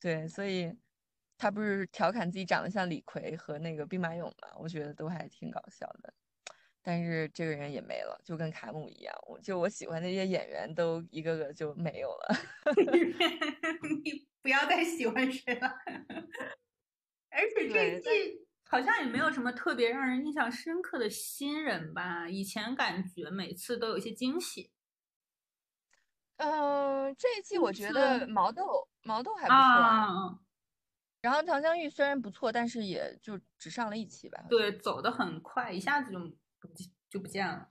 [0.00, 0.74] 对，所以。
[1.38, 4.48] 他不是调侃自己长得像李逵和那个兵马俑嘛？
[4.58, 6.12] 我觉得都还挺搞笑的，
[6.82, 9.14] 但是这个人也没了，就跟卡姆一样。
[9.28, 12.36] 我就我喜欢那些演员都一个个就没有了。
[14.04, 15.68] 你不要再喜欢谁了。
[17.30, 22.28] 而且这季好像也没有什么特别让人印象深刻的新人吧？
[22.28, 24.70] 以前感觉每次都有一些惊喜。
[26.38, 29.94] 嗯，这一季我觉得毛豆毛豆还不错。
[31.22, 34.44] 然后唐香玉虽然不错，但是也就只上了一期吧。
[34.50, 36.18] 对，走的很快，一下子就
[36.58, 36.68] 不
[37.08, 37.70] 就不见了。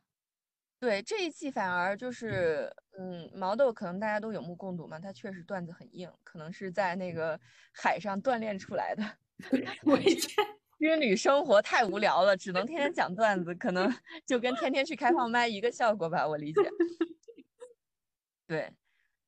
[0.80, 7.40] 对，这一季反而就是，嗯，毛豆可能大家都有目共睹嘛，他确实段子很硬，可能是在那个
[7.72, 9.04] 海上锻炼出来的。
[9.84, 10.44] 我以前
[10.80, 13.94] 军旅生活太无聊了，只能天天讲段子，可能
[14.26, 16.62] 就跟天天去开放麦一个效果吧，我理解。
[18.48, 18.74] 对。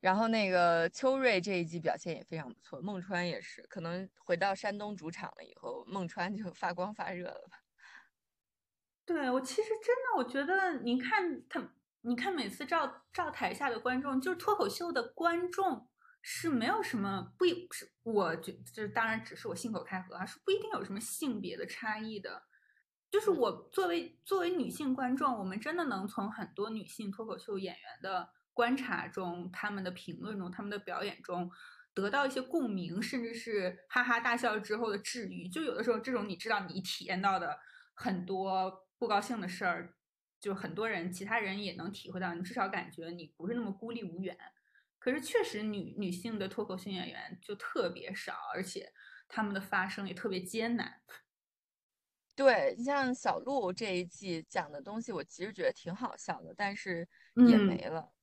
[0.03, 7.57] 然后那个秋瑞这一季表现也非常不错，孟川也是，可能回到山东主场了以后，孟川就发光发热了吧？
[9.05, 15.89] 对我其实真的，我觉得你看他，你看每次照照台下的观众，就是脱口秀的观众
[16.21, 22.43] 是没有什么不是，我觉就是当然只是我信口开河啊，是不一定有什么性别的差异的，
[23.09, 28.33] 就是我作为作为女性观众，我们真的能从很多女性脱口秀演员的。
[28.53, 31.49] 观察中，他们的评论中，他们的表演中，
[31.93, 35.49] 得到一些共鸣，甚至是哈哈大笑之后的治愈。
[35.49, 37.57] 就有的时候，这种你知道，你体验到的
[37.93, 39.95] 很多不高兴的事儿，
[40.39, 42.33] 就很多人，其他人也能体会到。
[42.33, 44.37] 你至少感觉你不是那么孤立无援。
[44.99, 48.93] 可是，确实女女性的脱口秀演员就特别少，而且
[49.27, 51.01] 他们的发声也特别艰难。
[52.35, 57.07] 对你，像小鹿这一季讲的东西，我其实觉得挺好笑的，但是
[57.47, 58.13] 也没了。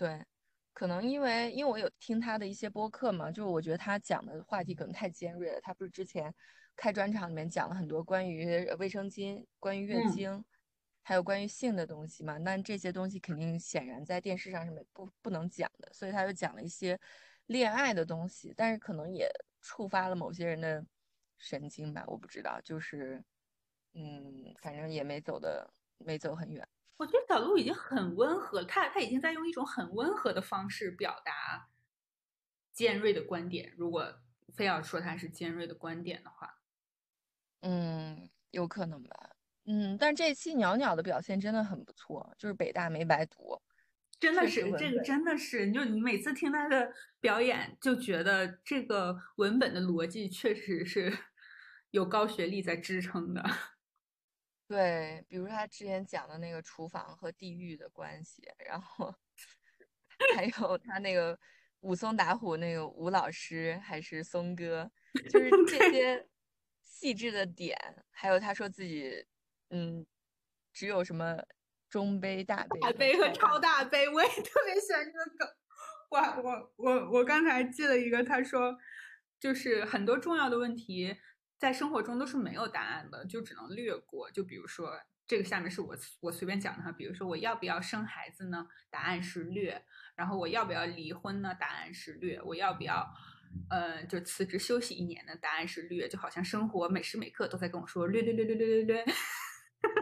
[0.00, 0.24] 对，
[0.72, 5.60] 可能因为因为我有听他的一些播客嘛，就我觉得他讲的话题可能太尖锐了。
[5.60, 6.34] 他不是之前
[6.74, 10.42] 开专场里面讲了很多关于卫生巾、关于月经，
[11.02, 12.38] 还有关于性的东西嘛？
[12.38, 16.98] 那这些东西肯定显然在电视上是没不不能讲的，所以他就讲了一些
[17.48, 20.82] 恋爱的东西，但是可能也触发了某些人的
[21.36, 23.22] 神经吧，我不知道，就是
[23.92, 26.66] 嗯，反正也没走的没走很远。
[27.00, 31.70] 我觉得小鹿已经很温和，他他已经在用一种很温和的方式表达
[32.74, 33.72] 尖锐的观点。
[33.78, 34.20] 如果
[34.52, 36.58] 非要说他是尖锐的观点的话，
[37.62, 39.30] 嗯，有可能吧。
[39.64, 43.58] 嗯，但这期袅袅的表现真的很不错，就是北大没白读，
[44.18, 51.10] 真的是这个真的是，就你每次听他的表演，就觉得这个文本的逻辑确实是
[51.92, 53.42] 有高学历在支撑的。
[54.70, 59.12] 对，比如他之前讲的那个厨房和地狱的关系，然后
[60.36, 61.36] 还有他那个
[61.80, 64.88] 武松打虎那个吴老师还是松哥，
[65.28, 66.28] 就是 这些
[66.80, 67.76] 细致的点，
[68.12, 69.26] 还有他说自己
[69.70, 70.06] 嗯，
[70.72, 71.36] 只有什么
[71.88, 75.48] 中杯、大杯、大杯和超大杯，我也特别喜欢这个梗。
[76.10, 78.78] 我我我我刚才记了一个，他说
[79.40, 81.16] 就是很多重要的问题
[81.60, 84.30] 在生活中都是没有答案的，就只能略过。
[84.30, 88.66] 就比如说这个下面是我我随便讲的哈，比如说我要不要生孩子呢？
[88.88, 89.84] 答案是略。
[90.16, 91.54] 然后我要不要离婚呢？
[91.54, 92.40] 答案是略。
[92.40, 93.06] 我要不要
[93.68, 95.36] 呃就辞职休息一年呢？
[95.36, 96.08] 答案是略。
[96.08, 99.04] 就好像生活每时每刻都在跟我说略略略略略略略。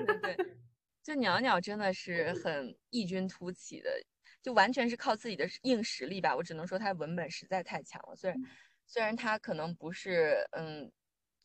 [0.06, 0.56] 对 对，
[1.02, 3.90] 就鸟鸟真的是很异军突起的。
[4.40, 8.14] 就完全是靠自己的硬实力吧，我只能说他文本实在太强了。
[8.14, 8.38] 虽然
[8.86, 10.90] 虽然他可能不是嗯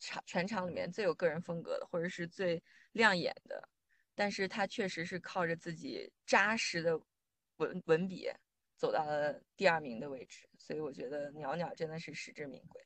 [0.03, 3.69] 场全场里面最有个人风格的，或者是最亮眼的，
[4.13, 6.99] 但是他确实是靠着自己扎实的
[7.57, 8.29] 文文笔
[8.75, 10.47] 走到了第二名的位置。
[10.57, 12.81] 所以我觉得袅袅真的是实至名归。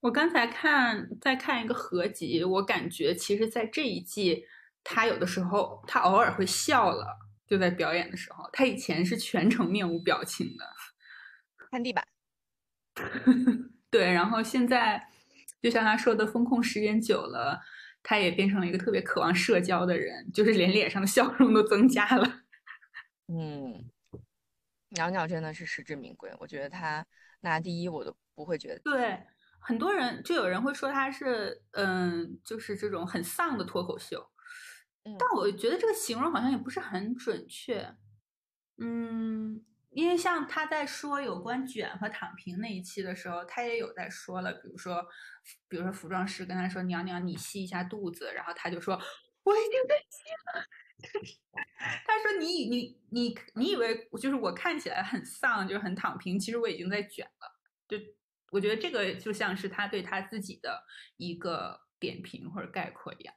[0.00, 4.46] 我刚才看在看一个合集，我感觉其实在这一季，
[4.82, 7.18] 他有的时候他偶尔会笑了。
[7.44, 10.64] 就在表演的时候，他以前是全程面无表情的，
[11.70, 12.06] 看地板。
[13.90, 15.06] 对，然后现在
[15.62, 17.60] 就像他说的，风控时间久了，
[18.02, 22.42] 他也变成了一个特别渴望社交的人，就是连脸上的笑容都增加了。
[23.28, 23.88] 嗯，
[24.90, 27.06] 袅袅真的是实至名归，我觉得他
[27.40, 28.80] 拿第一我都不会觉得。
[28.80, 29.18] 对，
[29.60, 34.28] 很多人就有人会说他是，嗯，就是这种很丧的脱口秀。
[35.04, 37.96] 但我觉得这个形容好像也不是很准确，
[38.78, 39.64] 嗯，
[39.94, 45.06] 因为像他在说有关卷和躺平那一期的时候，他也有在说了，比如说，
[45.68, 48.94] 比如说服装师跟他说：“娘娘，你吸一下肚子。”然后他就说
[49.44, 50.64] ：“我已经在吸了。
[52.06, 57.98] ”他说：“你你你你以为就是我看起来很丧，就是很躺平，其实我已经在卷了。”就
[58.50, 60.84] 我觉得这个就像是他对他自己的
[61.16, 63.34] 一个点评或者概括一样。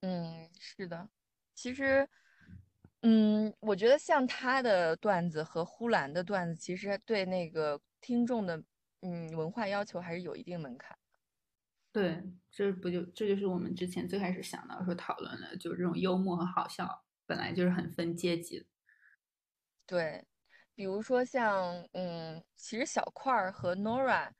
[0.00, 1.08] 嗯，是的，
[1.54, 2.08] 其实，
[3.06, 8.62] 嗯，我觉得像他的段子和呼兰的段子，其实对那个听众的，
[9.02, 10.96] 嗯，文化要求还是有一定门槛。
[11.92, 18.66] 对，这不就这就是我们之前最开始想到说讨论的，就是这种幽默和好笑本来就是很分阶级的。
[19.84, 20.24] 对，
[20.74, 24.30] 比如说像，嗯，其实小块儿和 Nora。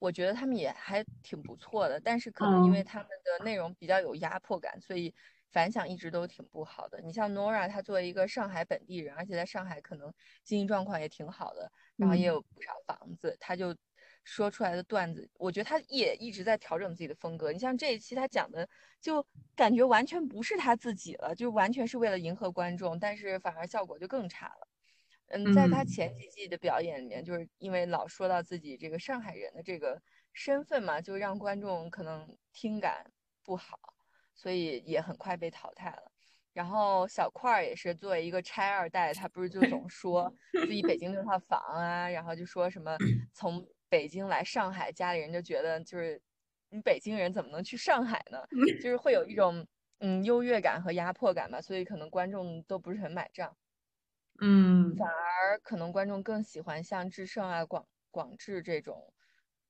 [0.00, 3.08] 我觉得他们也还挺不错的，但是可能因为他们
[3.38, 5.14] 的内容比较有压迫感，所以
[5.54, 7.00] 反响一直都挺不好的。
[7.00, 13.74] 你像 Nora，她作为一个上海本地人，而且在上海可能经济状况也挺好的，然后也有不少房子，她就
[14.24, 17.52] 说出来的段子，我觉得她也一直在调整自己的风格。
[17.52, 18.68] 你像这一期她讲的，
[19.00, 19.24] 就
[19.54, 24.68] 感觉完全不是他自己了，就完全是为了迎合观众，但是反而效果就更差了。
[25.28, 30.00] 嗯，在他前几季的表演里面，就是因为老说到自己这个上海人的这个
[30.32, 33.10] 身份嘛，就让观众可能听感
[33.42, 33.93] 不好，
[34.34, 36.10] 所以也很快被淘汰了。
[36.52, 42.96] 然后小块儿也是作为一个拆二代，他不是就总说 自己北京那套房啊，然后就说什么
[43.34, 46.20] 从北京来上海，家里人就觉得就是
[46.68, 48.38] 你北京人怎么能去上海呢？
[48.80, 49.66] 就是会有一种
[49.98, 53.56] 嗯优越感和压迫感吧，所以可能观众都不是很买账。
[54.40, 59.12] 嗯，反而可能观众更喜欢像智胜啊、广广智这种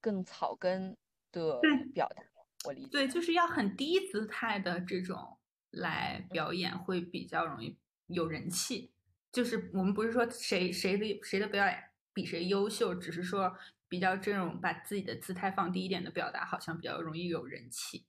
[0.02, 0.96] 更草根
[1.32, 1.60] 的
[1.94, 2.22] 表达。
[2.64, 5.38] 我理解，对，就是要很低姿态的这种
[5.70, 8.92] 来表演，会比较容易有人气。
[9.32, 13.56] 就是我们不是说谁谁的谁的表演比谁优秀，只是说
[13.88, 18.06] 比较这种把自己的姿态放低一点的表达，好像比较容易有人气。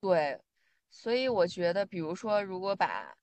[0.00, 0.40] 对，
[0.90, 3.16] 所以我觉得，比如说，如果把，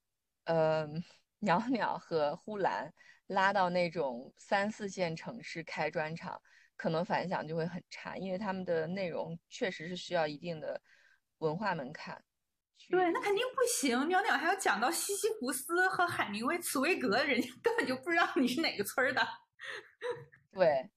[0.46, 1.04] 嗯。
[1.46, 2.94] 袅袅和呼兰
[3.28, 6.42] 拉到那种三四线城市开专场，
[6.76, 10.82] 可能反响就会很差，因为他们的内容确实是需要一定的
[11.40, 12.24] 文化门槛。
[12.90, 14.08] 对，那肯定不行。
[14.08, 19.22] 袅袅还要讲到西西弗斯和海明威、茨威格，人家根本就不知道你是哪个村的。
[20.52, 20.90] 对，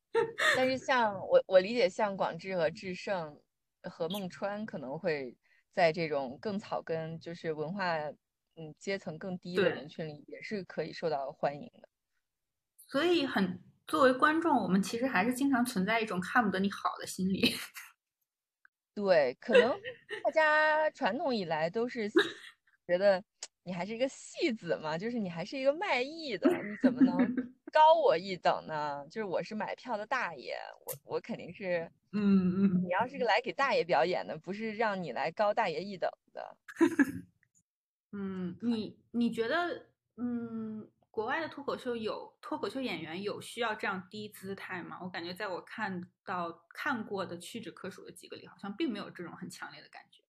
[0.57, 3.41] 但是像我我理解，像广智和智胜
[3.83, 5.37] 和孟川可能会
[5.73, 7.97] 在这种更草根，就是文化。
[8.59, 11.87] 嗯，阶层更低的人群里也是可以受到欢迎的，
[12.87, 17.55] 所以很作为观众，我们其实还是经常存在一种看不得你好的心理。
[18.95, 19.71] 对，可能
[20.25, 22.11] 大家传统以来都是
[22.87, 23.23] 觉得
[23.63, 27.17] 你还是一个戏子嘛，就是你还是一个卖艺的，你怎么能
[27.71, 29.07] 高我一等呢？
[29.11, 30.57] 就是我是买票的大爷，
[30.87, 36.57] 我我肯定是，嗯嗯，你要是来给大爷表演的，不是让你来高大爷一等的。
[38.13, 44.99] 嗯，你你觉得，嗯，国外的脱口秀有脱口秀演员有需要这样低姿态吗？
[45.01, 50.23] 我感觉在我看到看过的屈指可数的几个里，好像并没有这种很强烈的感觉。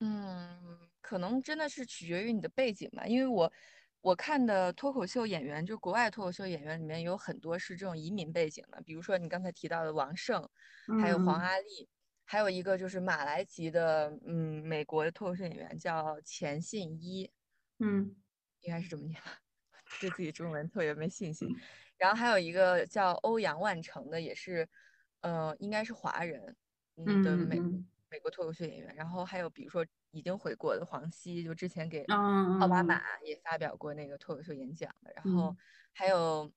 [0.00, 3.50] 嗯，可能真的是取决于你的背景吧，因为我
[4.02, 10.46] 我看的脱口秀演员，就国外脱口秀演员里面有很多是这种移民背景的，比如说你刚才提到的王胜，
[11.00, 11.88] 还有黄阿丽，
[12.26, 17.30] 还有一个就是马来籍的，嗯，美国的脱口秀演员叫钱信一，
[17.78, 18.14] 嗯，
[18.62, 19.38] 应该是这么念吧，
[20.00, 21.48] 对自己中文特别没信心。
[21.96, 24.68] 然后还有一个叫欧阳万成的，也是，
[25.20, 26.56] 呃，应该是华人，
[26.96, 27.58] 嗯的美
[28.08, 28.94] 美国脱口秀演员。
[28.94, 32.02] 然后还有比如说已经回国的黄西，就之前给
[32.60, 35.12] 奥巴马也发表过那个脱口秀演讲的。
[35.14, 35.54] 然后
[35.92, 36.50] 还有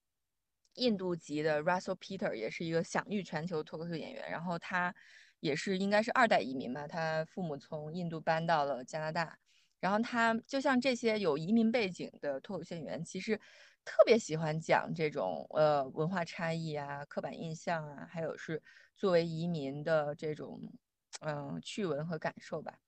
[0.76, 4.32] 印度籍的 Russell Peter，也是一个享誉全球脱口秀演员。
[4.32, 4.96] 然后他
[5.42, 9.38] 也是应该是二代移民吧，他父母从印度搬到了加拿大。
[9.84, 13.38] 然后他就像这些有移民背景的脱口秀演员，其实。
[13.86, 18.64] 特别喜欢讲这种呃文化差异啊、刻板印象啊，还有是
[18.96, 20.58] 作为移民的这种
[21.20, 22.80] 嗯趣闻和感受吧。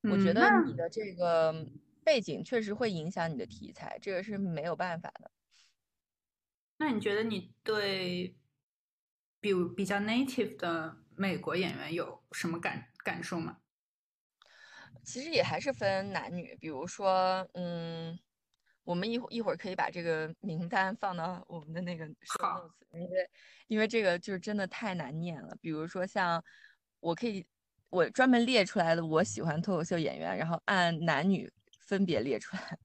[0.00, 1.54] 我觉得你的这个
[2.02, 5.30] 背景确实会影响你的题材，这个是没有办法的。
[6.78, 8.34] 那你觉得你对
[9.42, 13.58] 比如比较 native 的美国演员有什么感感受吗？
[15.04, 18.18] 其实也还是分男女，比如说嗯。
[18.82, 22.04] 我们一会一会儿可以把这个名单放到我们的那个
[22.40, 23.30] notes，因为
[23.68, 25.54] 因为这个就是真的太难念了。
[25.60, 26.42] 比如说像
[26.98, 27.46] 我可以
[27.90, 31.48] 我专门列出来的我喜欢脱口秀演员，然后按男女
[31.78, 32.76] 分别列出来。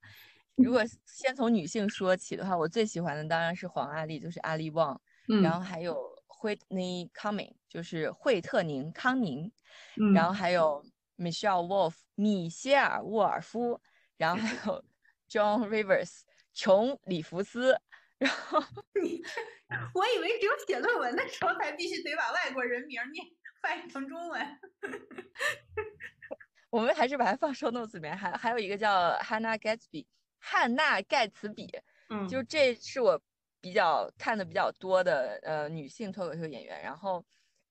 [0.55, 5.97] 如果先从女性说起的话，我最喜欢的当然是黄阿丽，就是阿丽旺，嗯然后还有
[6.41, 9.51] Whitney Cumming，就是惠特宁康宁，
[9.97, 10.86] 嗯然后还有
[11.18, 13.82] Michelle Wolf 米歇尔沃尔夫，
[14.18, 14.86] 然后还有。
[15.28, 16.22] John Rivers，
[16.53, 17.76] 琼里弗斯，
[18.20, 18.59] 然后
[19.01, 19.24] 你，
[19.95, 23.26] 我以为只有写论文的时候才必须得把外国人名念
[23.59, 24.59] 翻译成中文。
[26.70, 30.05] 我们还是把它放 show notes 里面，还还有一个叫 Hannah Gatsby，
[30.38, 31.68] 汉娜盖茨比，
[32.09, 33.20] 嗯，就这是我
[33.59, 36.84] 比较看的比较多的呃女性脱口秀演员。
[36.84, 37.26] 然后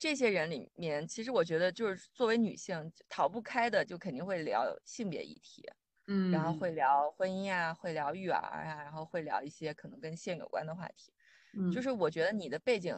[0.04, 5.66] 这些人里面，其实我觉得就是作为女性逃不开的，就肯定会聊性别议题。
[6.08, 11.10] 嗯，然后会聊婚姻啊，会聊育儿啊，然后会聊一些可能跟性有关的话题。
[11.54, 12.94] 嗯，就是我觉得你的背景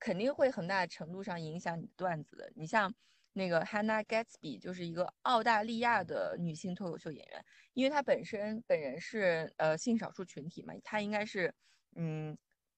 [0.00, 2.50] 肯定会很大程度上影响你的段子的。
[2.56, 2.92] 你像
[3.32, 7.44] 那个 Hannah Gatsby，就是一个澳大利亚的女性脱口秀演员，
[7.74, 11.54] 因为她本身本人是呃性少数群体嘛，她应该是
[11.94, 12.36] 嗯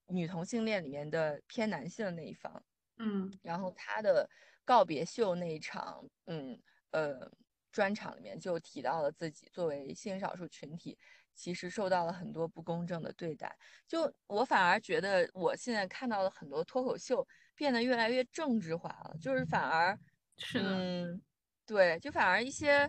[0.09, 2.62] 女同性恋里面的偏男性的那一方。
[3.03, 4.28] 嗯，然后他的
[4.64, 6.59] 告别秀那一场，嗯
[6.92, 7.30] 呃。
[7.72, 10.98] 专场里面就提到了自己作为性少数群体，
[11.34, 13.57] 其实受到了很多不公正的对待。
[13.88, 19.98] 就我反而觉得，我现在看到了很多脱口秀变得越来越政治化了，就是反而，
[20.36, 21.22] 是嗯，
[21.64, 22.86] 对，就反而一些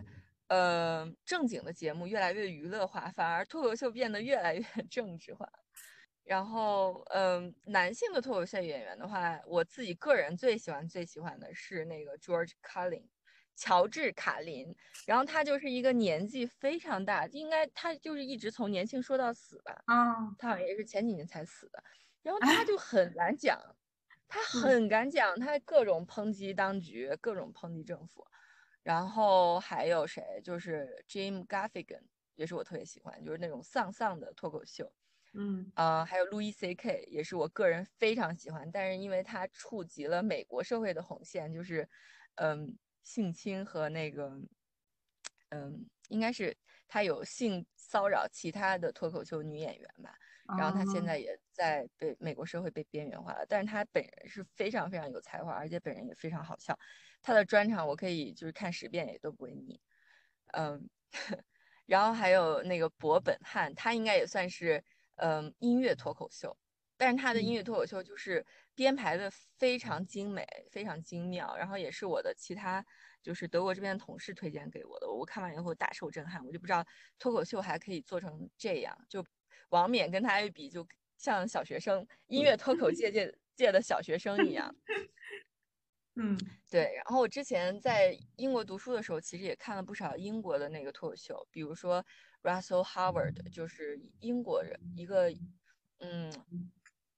[0.48, 5.50] 呃正经的节目越来越娱乐化，反而脱口秀变得越来越 政治化。
[6.24, 13.06] 然后，嗯，男性的脱口秀演员的话，我自己个人最喜欢最喜欢的是那个 George Carlin。
[13.56, 14.74] 乔治卡林，
[15.06, 19.80] 然后他就是一个年纪非常大，应该他就是一直从年轻说到死吧。
[19.86, 21.80] 啊，他好像也是前几年才死的。
[22.20, 23.56] 然后他就很敢讲，
[24.26, 28.26] 他很敢讲，他各种抨击当局，各种抨击政府。
[28.82, 30.40] 然后还有谁？
[30.42, 32.02] 就是 Jim Gaffigan，
[32.34, 34.92] 也是我特别喜欢，就是那种丧丧的脱口秀。
[35.34, 37.04] 嗯，啊，还有 Louis C.K.
[37.10, 41.88] 也是我个人非常喜欢，但是因为他触及了美国社会的红线，就是，
[42.36, 42.76] 嗯。
[43.04, 44.32] 性侵和那个，
[45.50, 46.56] 嗯，应该是
[46.88, 50.16] 他有性骚扰其他的脱口秀女演员吧，
[50.56, 56.74] 然后他现在也在被美国社会被边缘化了，但是他本人是非常非常有才华，而且本人也非常好笑，
[57.20, 59.78] 他的专场我可以就是看十遍也都不会腻，
[60.54, 60.88] 嗯，
[61.84, 64.82] 然后还有那个博本汉，他应该也算是
[65.16, 66.56] 嗯音乐脱口秀，
[66.96, 68.44] 但是他的音乐脱口秀就是。
[68.76, 72.84] 编排的非常精美，非常精妙，然后也是我的其他
[73.22, 75.08] 就是德国这边的同事推荐给我的。
[75.08, 76.84] 我看完以后大受震撼，我就不知道
[77.16, 78.92] 脱口秀还可以做成这样。
[79.08, 79.24] 就
[79.68, 80.84] 王冕跟他一比，就
[81.16, 84.74] 像小学生，音乐脱口界界界的小学生一样。
[86.16, 86.36] 嗯，
[86.68, 86.92] 对。
[86.96, 92.04] 然后我之前在英国读书的时候，其实也看了不少英国的那个脱口秀，比如说
[92.44, 95.32] Russell Howard，就是英国人，一个
[95.98, 96.30] 嗯。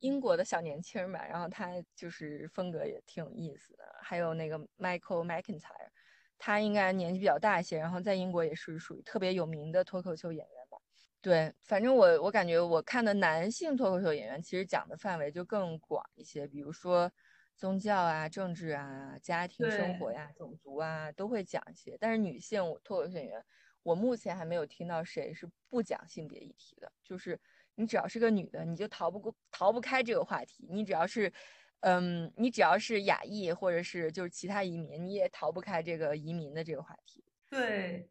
[0.00, 3.84] 英国的小年轻嘛，然后他就是风格也挺有意思的。
[4.02, 5.88] 还有那个 Michael McIntyre，
[6.36, 10.76] 他应该年纪比较大一些，然后在英国也是属于特别有名的脱口秀演员吧。
[11.22, 17.10] 对，反正我我感觉我看的男性脱口秀演员其实讲的范围就更广一些，比如说
[17.56, 21.96] 宗教啊、政治啊、家庭生活呀、种族啊都会讲一些。
[21.98, 23.44] 但是女性脱口秀演员，
[23.86, 27.38] 我目前还没有听到谁是不讲性别议题的，就是
[27.76, 30.66] 你只要是个女的，你就逃不过逃不开这个话题。
[30.68, 31.32] 你只要是，
[31.80, 37.24] 嗯，你只要是亚裔或者是就是其他移民，你也逃不开这个移民的这个话题。
[37.48, 38.10] 对。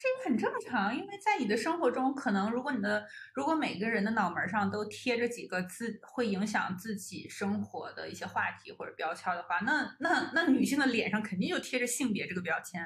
[0.00, 3.04] 这个很正常，因为在你的生活中，可能如果你的
[3.34, 12.80] 如果每个人的脑门上都贴着几个自会影响自己生活的一些话题或者标签的话，那那那女性的脸上肯定就贴着性别这个标签。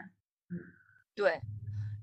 [0.49, 0.57] 嗯，
[1.15, 1.39] 对。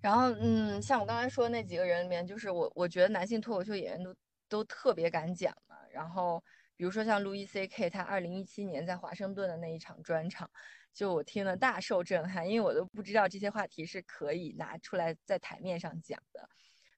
[0.02, 4.16] 然后嗯，像我刚才说的那几个人里面，就是我我觉得男性脱口秀演员都
[4.48, 5.76] 都特别敢讲嘛。
[5.92, 6.44] 然后
[6.76, 10.50] 比如说像路易 C K，他二零一七年在华盛顿的那一场专场。
[10.92, 16.50] 就我听了大受震撼，因为我都不知道这些话题是可以拿出来在台面上讲的。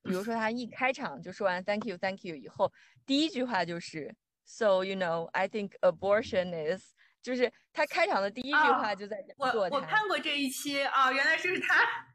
[0.01, 2.71] 比如说他一开场就说完 Thank you, Thank you 以后，
[3.05, 12.07] 第一句话就是 So you know, I think abortion is，就是他开场的第一句话就在我我看过这一期啊，原来是他，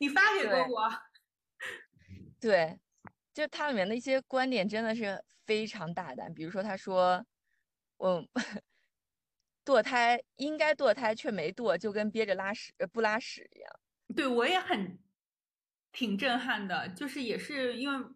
[0.00, 0.90] 你发给过我。
[2.40, 2.78] 对，
[3.32, 6.32] 就它里面的一些观点真的是非常大胆。
[6.32, 7.24] 比如说他说，
[7.96, 8.28] 我。
[9.64, 13.80] 堕胎应该堕胎却没堕，就跟憋着拉屎不拉屎一样。
[14.16, 14.98] 对我也很
[15.92, 18.08] 挺震撼的，就是也是因为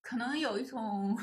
[0.00, 1.14] 可能有一种，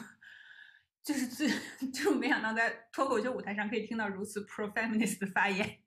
[1.01, 1.49] 就是最
[1.91, 5.81] 就没想到在脱口秀舞台上可以听到如此 pro feminist 的发言。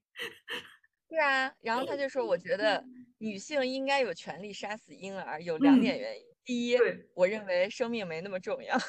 [1.09, 2.84] 对啊，然后他就说，我觉得
[3.18, 6.24] 女性应该有权利杀死婴儿，有两点原因。
[6.44, 6.76] 第一，
[7.14, 8.76] 我认为生命没那么重要。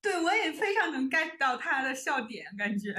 [0.00, 2.94] 对，我也非常能 get 到他的笑点，感觉。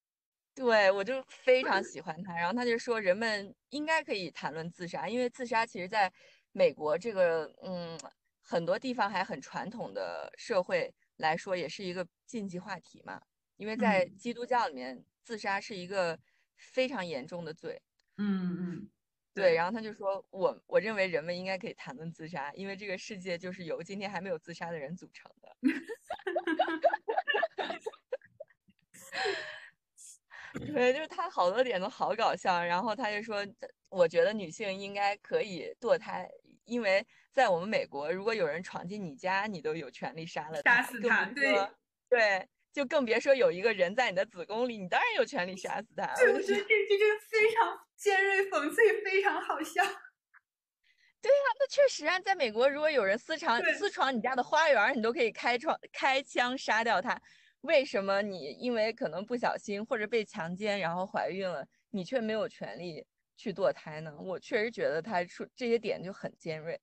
[0.54, 2.34] 对，我就非常喜欢他。
[2.34, 6.12] 然后他就说，人们应该可以谈论自杀，因为自杀其实在
[6.52, 7.98] 美国这个嗯
[8.42, 13.22] 很多地方还很传统的社会来说，也是一个禁忌话题嘛。
[13.60, 16.18] 因为在基督教里面，自杀是一个
[16.56, 17.82] 非常严重的罪。
[18.16, 18.88] 嗯嗯。
[19.34, 25.54] 对，然后他就说，我我认为人们应该可以谈论自杀，因为这个世界就是由今天还没有自杀的人组成的。
[30.72, 32.64] 对，就是他好多点都好搞笑。
[32.64, 33.46] 然后他就说，
[33.90, 36.26] 我觉得女性应该可以堕胎，
[36.64, 41.26] 因为在我们美国，如果有人闯进你家，你都有权利杀了杀死他。
[41.26, 41.68] 对
[42.08, 46.14] 对，就更别说有一个人在你的子宫里，你当然有权利杀死他。
[46.16, 47.78] 对，我觉得这这这非常。
[47.96, 49.84] 尖锐讽刺也非常好笑。
[51.20, 57.20] 对呀，那确实啊，在美国，如果有人私闯私闯你家的花园，你都可以开窗开枪杀掉他。
[57.60, 63.04] 为什么你因为可能不小心或者被强奸然后怀孕了，你却没有权利
[63.36, 64.16] 去堕胎呢？
[64.18, 66.80] 我确实觉得他说这些点就很尖锐。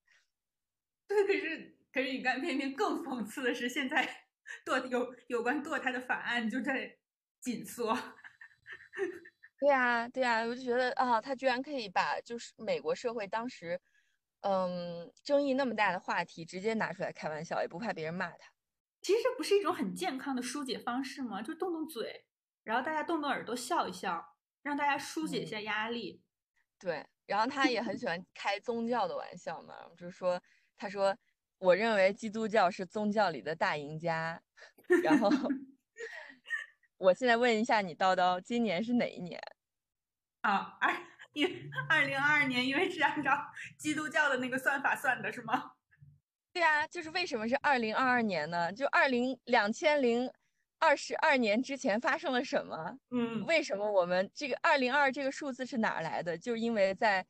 [1.07, 4.07] 对，可是可是你看，偏偏更讽刺的是，现在
[4.65, 6.97] 堕有有关堕胎的法案就在
[7.39, 7.97] 紧缩。
[9.59, 13.79] 对呀，对呀，我就觉得啊，他居然可以把就是美国社会当时，
[14.41, 18.51] 嗯，争议那么大的话题直接拿出来开玩笑，也不怕别人骂他。
[19.01, 21.41] 其实这不是一种很健康的疏解方式吗？
[21.41, 22.25] 就动动嘴，
[22.63, 26.23] 然后大家动动耳朵笑一笑，让大家疏解一下压力。
[26.77, 30.39] 对，然后他也很喜欢开宗教的玩笑嘛，就是说，
[30.77, 31.17] 他说，
[31.59, 34.41] 我认为基督教是宗教里的大赢家，
[35.03, 35.29] 然后。
[36.99, 39.39] 我现在问一下你，叨叨，今年是哪一年？
[40.41, 40.91] 啊，二
[41.33, 41.47] 因
[41.87, 43.39] 二零二二年，因为是按照
[43.77, 45.73] 基督教的那个算法算的，是吗？
[46.51, 48.73] 对啊，就是为什么是二零二二年呢？
[48.73, 50.27] 就二零两千零
[50.79, 52.97] 二十二年之前发生了什么？
[53.11, 56.35] 嗯，为什么我们这个二零二这个数字是哪来的？
[56.35, 57.23] 就是因为在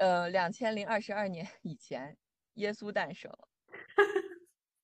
[0.00, 2.16] 呃两千零二十二年以前，
[2.54, 3.48] 耶稣诞生了。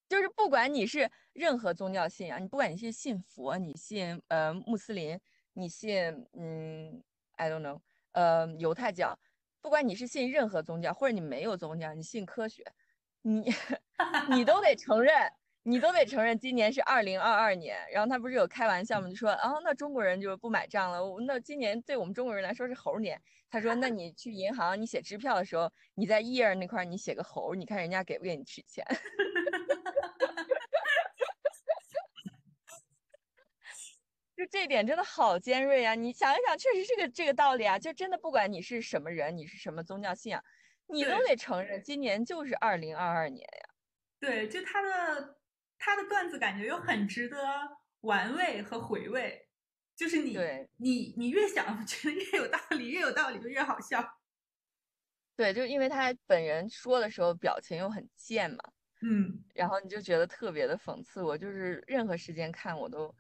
[0.09, 5.21] 就是不管你是任何宗教信仰，你不管你是信佛，你信呃穆斯林，
[5.53, 7.03] 你信嗯
[7.37, 7.81] I don't know，
[8.13, 9.19] 呃犹太教，
[9.61, 12.65] 不管你是信任何宗教，或者你没有宗教，你信科学，
[13.23, 13.53] 你
[14.31, 15.13] 你都得承认，
[15.63, 17.77] 你都得承认今年是二零二二年。
[17.93, 19.09] 然后他不是有开玩笑吗？
[19.09, 21.01] 就说啊，那中国人就不买账了。
[21.27, 23.21] 那今年对我们中国人来说是猴年。
[23.51, 28.85] 他说，那 你去银行，你写支票的时候，你在 ear 那块你写个猴，你看人家给不给你取钱？
[34.39, 35.97] 就这点真的好尖锐啊！
[35.97, 37.77] 你想一想，确实是个这个道理啊。
[37.77, 40.41] 就真的不管你是什么人，你是什么宗教信仰，
[40.87, 43.69] 你都得承认，今年就是二零二二年呀。
[44.21, 45.41] 对，就他的
[45.77, 47.37] 他的段子感觉又很值得
[48.03, 49.49] 玩味和回味。
[49.97, 50.39] 就是你
[50.77, 54.09] 你你越想 觉得越有道理，越有道理就越好笑。
[55.35, 58.59] 对，就因为他本人说的时候表情又很贱嘛，
[59.03, 61.25] 嗯，然后你就觉得特别的讽刺。
[61.25, 63.13] 我就是任何时间看我都。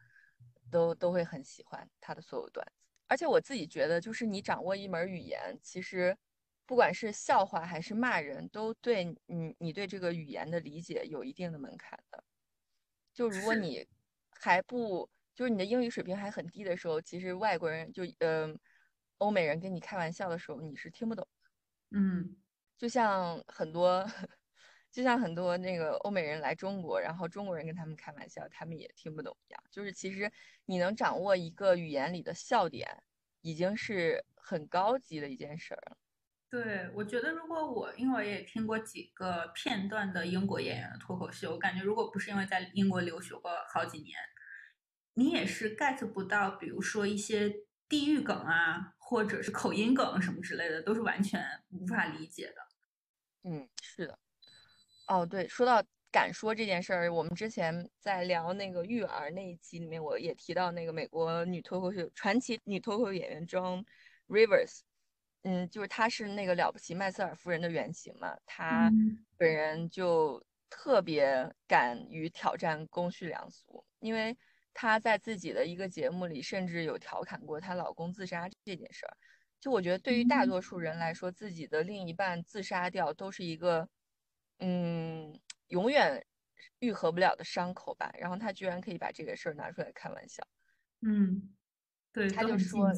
[0.70, 2.72] 都都会很喜欢他的所有段子。
[3.06, 6.16] 而且我自己觉得，就是你掌握一门语言，其实
[6.66, 12.22] 不管是笑话还是骂人，都对你你对这个语言的理解有一定的门槛的。
[13.14, 13.86] 就如果你
[14.30, 18.58] 还不就是你的英语水平还很低的时候，其实外国人就嗯、
[19.18, 21.50] 欧美人跟你开玩笑的时候，你是听不懂的。
[21.98, 22.36] 嗯
[22.76, 24.06] 就像很多，
[24.90, 29.62] 就像很多那个欧美人来中国，然后中国人跟他们开玩笑，他们也听不懂一样。
[29.70, 30.30] 就是其实
[30.64, 33.02] 你能掌握一个语言里的笑点，
[33.42, 35.96] 已经是很高级的一件事儿了。
[36.50, 44.16] 对，我觉得如果我，因为我也听过几个片段的英国演员的脱口秀，我感觉如果不是因为在英国留学过好几年，
[45.12, 47.52] 你也是 get 不到，比如说一些
[47.86, 52.54] 地域梗啊，或者是口音梗什么之类的，都是完全无法理解的。
[53.42, 54.18] 嗯，是的。
[55.08, 55.82] 哦，对，说到
[56.12, 63.84] 敢说这件事儿，我们之前在聊那个育儿那一期里面，我也提到那个美国女脱口秀传奇女脱口秀演员 Joan
[64.28, 64.80] Rivers，
[65.42, 74.36] 嗯，就是她是那个了不起麦瑟尔夫人的原型嘛，她嗯本人就特别敢于挑战公序良俗，因为
[74.74, 79.16] 她在自己的一个节目里甚至有调侃过她老公自杀这件事儿。
[79.60, 83.88] 就我觉得，对于大嗯多数人来说，自己的另一半自杀掉都是一个，
[84.58, 85.38] 嗯，
[85.68, 86.24] 永远
[86.78, 88.10] 愈合不了的伤口吧。
[88.18, 90.46] 然后她居然可以把这个事儿拿出来开玩笑。
[91.02, 91.54] 嗯，
[92.12, 92.92] 对，她就说。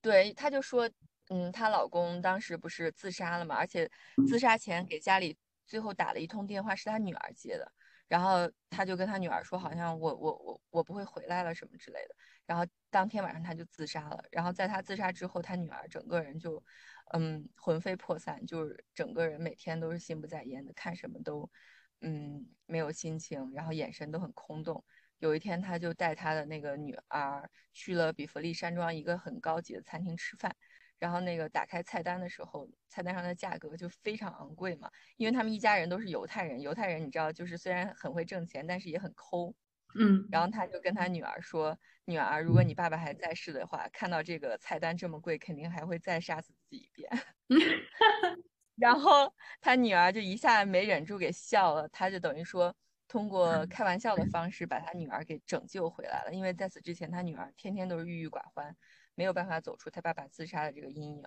[0.00, 0.86] 对，她就说，
[1.30, 3.90] 嗯，她老公当时不是自杀了嘛，而且
[4.28, 5.34] 自杀前给家里
[5.66, 7.72] 最后打了一通电话，是她女儿接的。
[8.06, 12.14] 然后她就跟她女儿说，好像我我我我不会回来了什么之类的。
[12.44, 14.22] 然后当天晚上她就自杀了。
[14.30, 16.62] 然后在她自杀之后，她女儿整个人就，
[17.12, 21.50] 嗯，魂飞魄散，就是整个人每天都是心不在焉的，看什么都，
[22.00, 24.84] 嗯，没有心情，然后眼神都很空洞。
[25.18, 30.54] 有一天，他就带他的那个女儿去了比弗利山庄一个很高级的餐厅吃饭。
[30.98, 36.60] 然后那个打开菜单的时候，菜单上的价格就非常昂贵嘛，因为他们一家人都是犹太人。
[36.60, 39.54] 犹太人你知道，就是虽然很会挣钱，但是也很抠。
[39.96, 47.10] 嗯，然后他就跟他女儿说：“女儿，如果你爸爸还在世的话，看到这个菜单这么贵，肯定还会再杀死自己一遍。
[48.76, 52.74] ”然后他女儿就一下没忍住给笑了，他就等于说
[53.06, 58.76] 通过开玩笑的方式把他女儿给拯救回来了，因为在此之前他女儿天天都是郁郁寡欢，
[59.14, 61.24] 没有办法走出他爸爸自杀的这个阴影。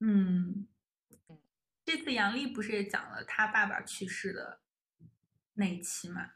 [0.00, 0.66] 嗯，
[1.84, 4.60] 这次杨笠不是也讲了他爸爸去世的
[5.54, 6.32] 那一期嘛？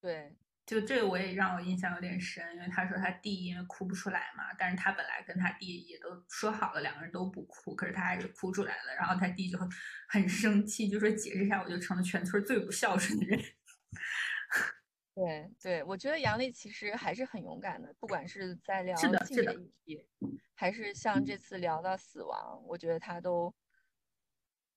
[0.00, 0.34] 对，
[0.70, 9.68] 就这个我也让我印象有点深，因为他说他弟因为哭不出来嘛，但是他本来跟他弟也都说好了，两个人都不哭，可是他还是哭出来了，然后他弟就很
[10.08, 13.42] 很生气，就说解释一下，我就成了全村最不孝顺的人。
[15.12, 20.06] 对对，我觉得杨丽其实还是很勇敢的，不管是在聊是的性别的议题，
[20.54, 23.52] 还是像这次聊到死亡，我觉得他都，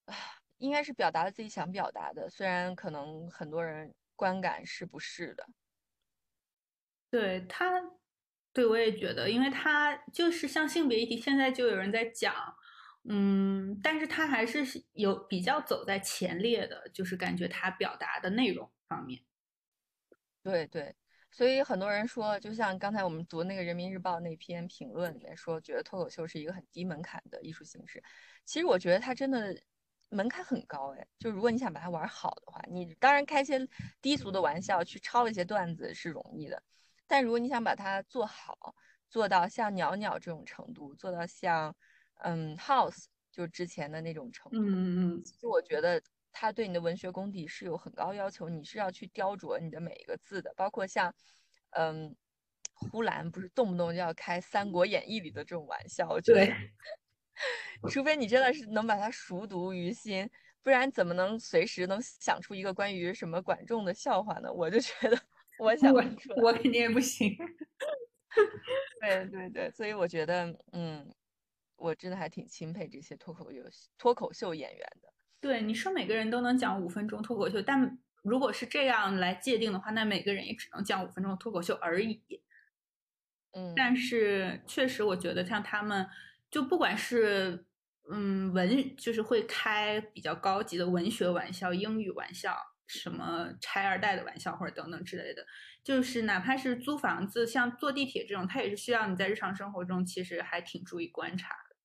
[0.05, 0.15] 啊，
[0.57, 5.47] 应该是表达了自己想表达的，虽然可能很多人观感是不是的。
[7.13, 7.79] 对他，
[8.51, 12.33] 对我也觉得，因为他就是像性别议题，现在就有人在讲，
[13.03, 19.21] 嗯，但是他还是有比较走在前列的，就是感觉他表达的内容方面。
[20.41, 20.95] 对对，
[21.29, 28.03] 所以很多人说，就像刚才我们读那个《人民日报》那篇评论里面说，觉得脱口秀是一个很低门槛的艺术形式。
[28.43, 29.55] 其实我觉得它真的
[30.09, 33.67] 门槛很高哎，就如果你想把它玩好的话，你当然开些
[34.01, 36.63] 低俗的玩笑，去抄一些段子是容易的，
[37.07, 38.75] 但如果你想把它做好，
[39.09, 41.75] 做到像鸟鸟这种程度，做到像
[42.23, 45.23] 嗯 House 就之前的那种程度，嗯嗯。
[45.23, 46.01] 其实我觉得
[46.31, 51.13] 它对你的文学功底是有很高要求，你是要去雕琢你的每一个字的，包括像，
[51.71, 52.15] 嗯，
[52.73, 56.55] 呼兰不是动不动就要开《三国演义》里的这种玩笑，我觉得对，
[57.91, 60.27] 除非你真的是能把它熟读于心，
[60.63, 64.51] 不然怎么能随时能想出一个关于什么管仲的笑话呢？
[64.51, 65.19] 我就觉得
[65.59, 66.41] 我想我不出来。
[66.41, 67.35] 我肯定也不行。
[69.01, 71.13] 对对对，所以我觉得，嗯，
[71.75, 73.59] 我真的还挺钦佩这些脱口秀
[73.97, 75.13] 脱口秀演员的。
[75.39, 82.41] 对，你说每个人都能讲五分钟脱口秀，但如果是这样来界定的话，那每个人也只能讲五分钟脱口秀而已。
[83.51, 86.07] 嗯，但是确实，我觉得像他们，
[86.49, 87.65] 就不管是
[88.09, 92.55] 嗯文，就是会开比较高级的文学玩笑、英语玩笑，
[92.87, 95.45] 什么拆二代的玩笑或者等等之类的，
[95.83, 101.75] 就是哪怕是租房子，像坐地铁这种，它也是需要你在日常生活中其实还挺注意观察的。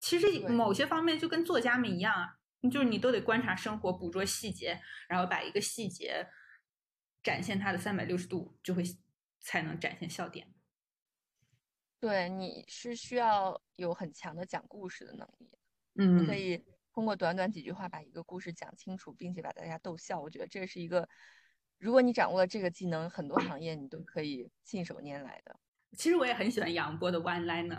[0.00, 2.38] 其实某些方面就跟作家们一样啊，
[2.70, 6.28] 就是你都得观察生活，捕捉细节，然后把一个细节
[7.22, 8.84] 展现它的三百六十度，就会
[9.40, 10.54] 才能展现笑点。
[11.98, 15.58] 对，你是需要有很强的讲故事的能力，
[15.96, 16.64] 嗯可以
[16.98, 20.20] 通过短短几句话把一个故事讲清楚，并且把大家逗笑。
[20.20, 21.08] 我觉得这是一个，
[21.78, 25.56] 如果你掌握了这个技能，很多行业你都可以信手拈来的。
[25.96, 27.78] 其实我也很喜欢杨波的 one liner，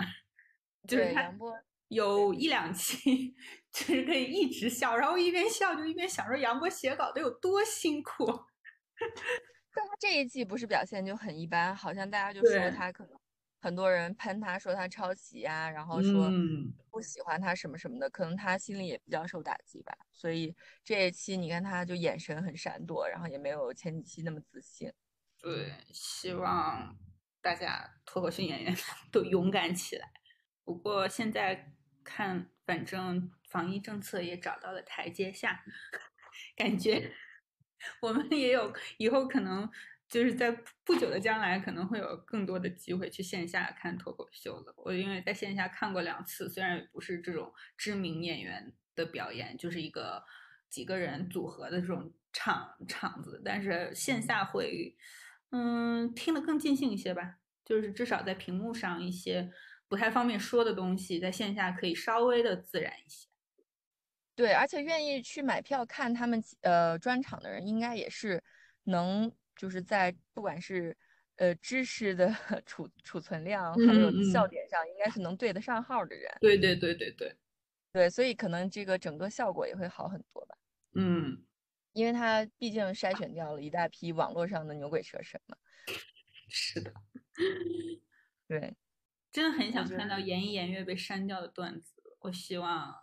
[0.88, 1.53] 就是杨波，
[1.89, 3.36] 有一两期
[3.74, 8.26] 就是可以一直笑，然后一边笑就一边想说杨波写稿得有多辛苦。
[9.76, 13.20] 但他这一季不是表现就很一般，好像大家就说他可能
[13.60, 19.95] 很多人喷他说他抄袭呀、然后说嗯不喜欢他什么什么的，可能他心里也比较受打击吧。
[20.12, 24.91] 所以这一期你看他就眼神很闪躲，然后也没有前几期那么自信。
[25.41, 26.97] 对，希望
[27.41, 28.76] 大家脱口秀演员
[29.12, 30.12] 都勇敢起来。
[30.64, 35.64] 不过现在看，反正防疫政策也找到了台阶下，
[36.55, 37.14] 感觉
[38.01, 39.70] 我们也有以后可能
[40.10, 40.51] 就是在
[40.84, 44.74] 不久的将来可能会有更多的机会去线下看脱口秀了。
[44.78, 50.24] 我因为在线下看过两次，虽然也不是这种知名演员的表演，就是一个
[50.70, 54.97] 几个人组合的这种场场子，但是线下会。
[55.51, 59.51] 嗯，听得更尽兴一些吧，就是至少在屏幕上一些
[59.88, 63.28] 不太方便说的东西，在线下可以稍微的自然一些。
[64.36, 68.43] 对，而且愿意去买票看他们呃专场的人，应该也是
[68.84, 70.95] 能就是在不管是
[71.36, 72.34] 呃知识的
[72.66, 76.32] 储储存量，还有笑点上，应该是能对得上号的人。
[76.39, 77.36] 对对对对对，
[77.91, 80.57] 对，所以可能这个整个效果也会好很多吧，
[80.93, 81.43] 嗯，
[81.91, 85.57] 因为他毕竟筛选掉了一大批网络上的牛鬼蛇神嘛。
[86.47, 86.93] 是的，
[88.47, 88.74] 对，
[89.30, 92.01] 真的很想看到言一言月被删掉的段子。
[92.22, 92.95] 我希望，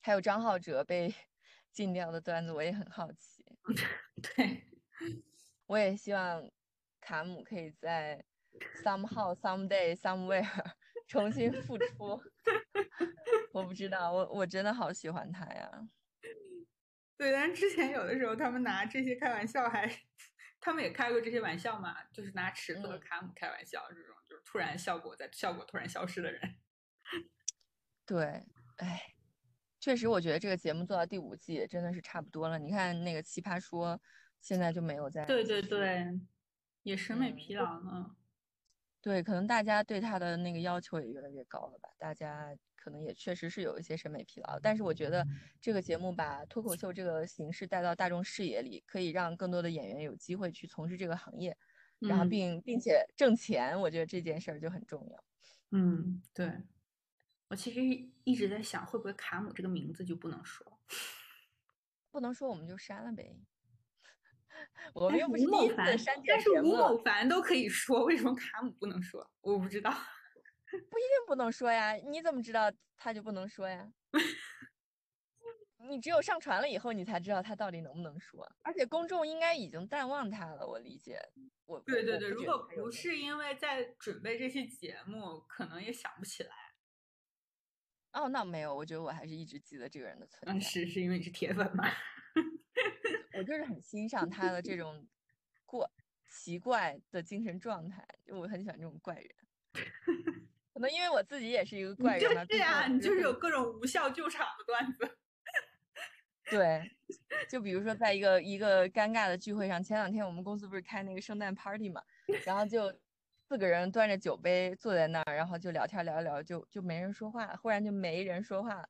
[0.00, 1.14] 还有张浩哲被
[1.72, 3.44] 禁掉的段子，我也很好奇。
[4.34, 4.65] 对，
[5.66, 6.48] 我也希望
[7.00, 8.24] 卡姆可以在
[8.82, 10.48] somehow someday somewhere
[11.08, 12.20] 重新复出。
[13.52, 15.88] 我不知道，我我真的好喜欢他呀。
[17.16, 19.90] 对，但之前有的时候他们拿这些开玩笑还，
[20.60, 26.56] 他们也开过这些玩笑嘛，就是拿池子和嗯卡姆开玩笑，这种就是突然效果在效果突然消失的人。
[28.04, 29.14] 对，哎，
[29.80, 32.58] 确实，我觉得这个节目做到第五季真的是差不多了。
[32.58, 33.98] 你看那个奇葩说，
[34.46, 36.20] 现在就没有在对对对，
[36.84, 38.14] 也审美嗯疲劳了。
[39.02, 41.88] 对，可能大家对他的那个要求也越来越高了吧？
[41.98, 45.26] 大家可能也确实是有一些审美疲劳，但是我觉得
[45.60, 51.56] 这个节目把脱口秀这个形式带到大众视野里，可以让更多的演员有机会去从事这个行业，
[51.98, 55.24] 然后嗯并并且挣钱，我觉得这件事儿就很重要。
[55.72, 56.52] 嗯，对，
[57.48, 57.80] 我其实
[58.22, 60.78] 一直在想，会不会卡姆这个名字就不能说？
[62.12, 63.36] 不能说我们就删了呗，
[64.94, 69.28] 我们又不是第一次删减但是吴某凡都可以说，为什么卡姆不能说？
[69.40, 69.90] 我不知道。
[70.70, 73.92] 不一定不能说呀，你怎么知道他就不能说呀？
[75.88, 78.44] 你只有上传了以后，你才知道他到底能不能说。
[78.62, 81.20] 而且公众应该已经淡忘他了，我理解。
[81.64, 86.50] 我对对对，如果不是因为在准备这期节目，可能也想不起来。
[88.12, 90.66] 哦，那没有，我觉得我还是一直记得这个人的存嗯，在。
[90.66, 91.84] 是是因为你是铁粉吗？
[93.36, 95.06] 我就是很欣赏他的这 种
[95.64, 95.90] 过
[96.28, 99.30] 奇怪的精神状态，就我很喜欢这种怪人。
[100.72, 105.18] 可能因为我自己也是一个怪人吧，毕竟是啊，你就是有各种无效救场的段子。
[106.50, 106.90] 对，
[107.48, 112.02] 就比如说在一个一个尴尬的聚会上，前两天我们公司不是开那个圣诞 party 嘛，
[112.44, 112.92] 然后就
[113.48, 118.88] 四个人端着酒杯坐在那儿，然后就聊天聊一聊，就就没人说话，忽然就没人说话了，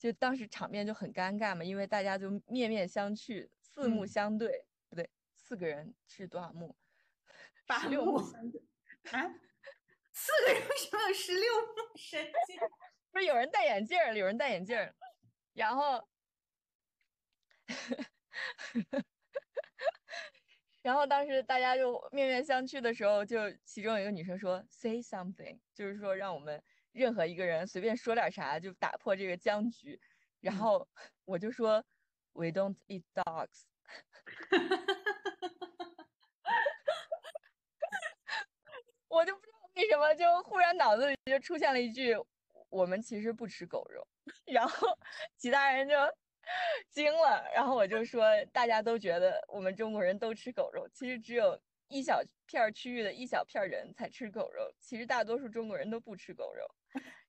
[0.00, 6.74] 就当时场面就很尴尬嘛，因为大家就面面相觑，四目嗯相对，不对，四个人是多少目？
[7.68, 8.18] 八十六目目，
[9.12, 9.34] 啊，
[10.10, 11.96] 四个人为什么有十六目？
[11.96, 12.56] 神经！
[13.12, 14.94] 不是有人戴眼镜儿，有人戴眼镜儿，
[15.52, 16.08] 然后。
[20.82, 26.62] 然后当时大家就面面相觑的时候，就其中有一个女生说 “say something”，就是说让我们
[26.92, 30.00] 任何一个人随便说点啥，就打破这个僵局。
[30.40, 30.88] 然嗯后
[31.24, 31.84] 我就说
[32.32, 33.64] “we don't eat dogs”，
[39.08, 42.14] 我就不知道为什么，就忽然脑子里就出现了一句
[42.70, 44.06] “我们其实不吃狗肉”，
[44.46, 44.86] 然后
[45.36, 45.94] 其他人就
[46.90, 48.22] 惊了，然后我就说
[48.52, 56.66] 大家都觉得我们中国人都吃狗肉，其实只有一小片儿区域的一小片儿人才吃狗肉，其实大多数中国人都不吃狗肉。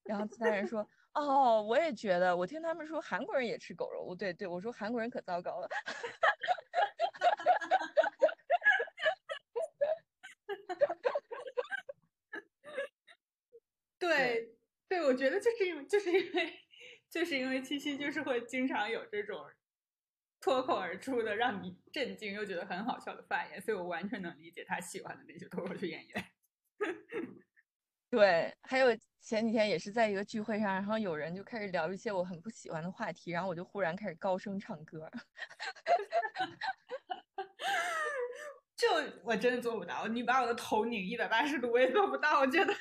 [0.03, 5.67] 然后其他人说：“哦，我也觉得，我听他们说韩国人也吃狗肉。”我对对，我说韩国人可糟糕了。
[13.99, 14.57] 对
[14.89, 16.59] 对，我觉得就是因为就是因为
[17.09, 19.45] 就是因为七七就是会经常有这种
[20.41, 26.25] 脱口而出的让你震惊又觉得很好笑的发言，所以我完全能理解他喜欢的那些脱口秀演员。
[28.11, 28.89] 对，还有
[29.21, 35.09] 前几天也是在一个聚会上，然后有人就开始聊一些我很不喜欢的话题，然后我就忽然开始高声唱歌。
[38.75, 38.87] 就
[39.23, 42.39] 我真的做不到，你把我的头拧一百八十度，我也做不到。
[42.41, 42.73] 我觉得，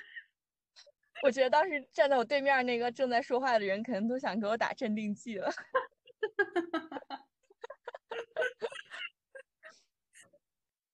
[1.22, 5.49] 我觉得当时站在我对面那个正在说话的人，可能都想给我打镇定剂了。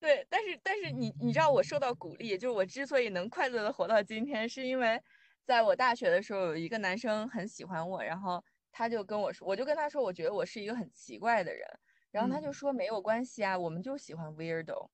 [0.07, 5.03] 对，但是但是你你知道我受到鼓励，就是我之所以能快乐的活到今天，是因为
[5.45, 8.41] 在我大学的时候有一个男生很喜欢我，然后
[8.71, 11.67] 他就跟我说，我就跟他说，我觉得我是一个很奇怪的人，
[12.13, 14.91] 然后他就说没有关系啊，我们就喜欢 weirdo。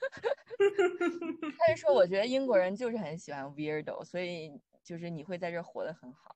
[1.56, 4.50] 他就说我觉得英国人就是很喜欢 weirdo，所以
[4.82, 6.34] 就是你会在这活得很好。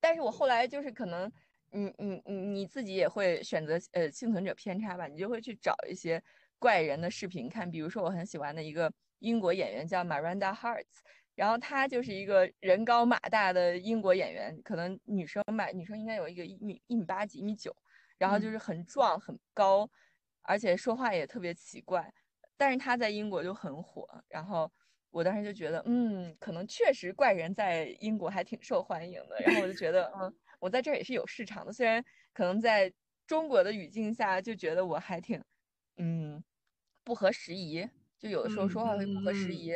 [0.00, 1.30] 但是我后来就是可能，
[1.70, 6.20] 你你你你自己也会选择呃幸存者偏差吧，你就会去找一些
[6.62, 7.68] 怪人的视频看。
[7.68, 8.88] 比如说我很喜欢的一个
[9.18, 11.00] 英国演员叫 Miranda Harts，
[11.34, 17.74] 然后他就是一个人高马大的英国演员，可能女生吧，女生应该有一个一米一米八几、一米九，
[18.16, 19.90] 然后就是很壮很高，
[20.42, 22.08] 而且说话也特别奇怪。
[22.56, 24.70] 但是他在英国就很火，然后
[25.10, 29.40] 我当时就觉得，嗯，可能确实怪人在英国还挺受欢迎的。
[29.40, 31.72] 然后我就觉得，嗯， 我在这儿也是有市场的。
[31.72, 32.92] 虽然可能在
[33.26, 35.42] 中国的语境下就觉得我还挺，
[35.96, 36.42] 嗯，
[37.04, 37.88] 不合时宜，
[38.18, 39.74] 就有的时候说话会不合时宜，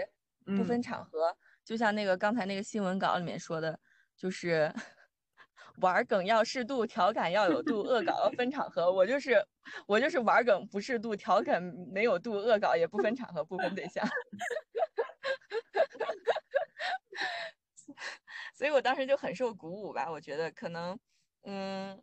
[0.56, 1.36] 不分场合。
[1.64, 3.78] 就像那个刚才那个新闻稿里面说的，
[4.16, 4.72] 就是。
[5.82, 8.90] 玩梗要适度，调侃要有度，恶搞要分场合。
[8.90, 9.46] 我就是，
[9.86, 11.62] 我就是玩梗不适度，调侃
[11.92, 14.02] 没有度，恶搞也不分场合，不分对象。
[18.54, 20.10] 所以我当时就很受鼓舞吧。
[20.10, 20.98] 我觉得可能，
[21.42, 22.02] 嗯，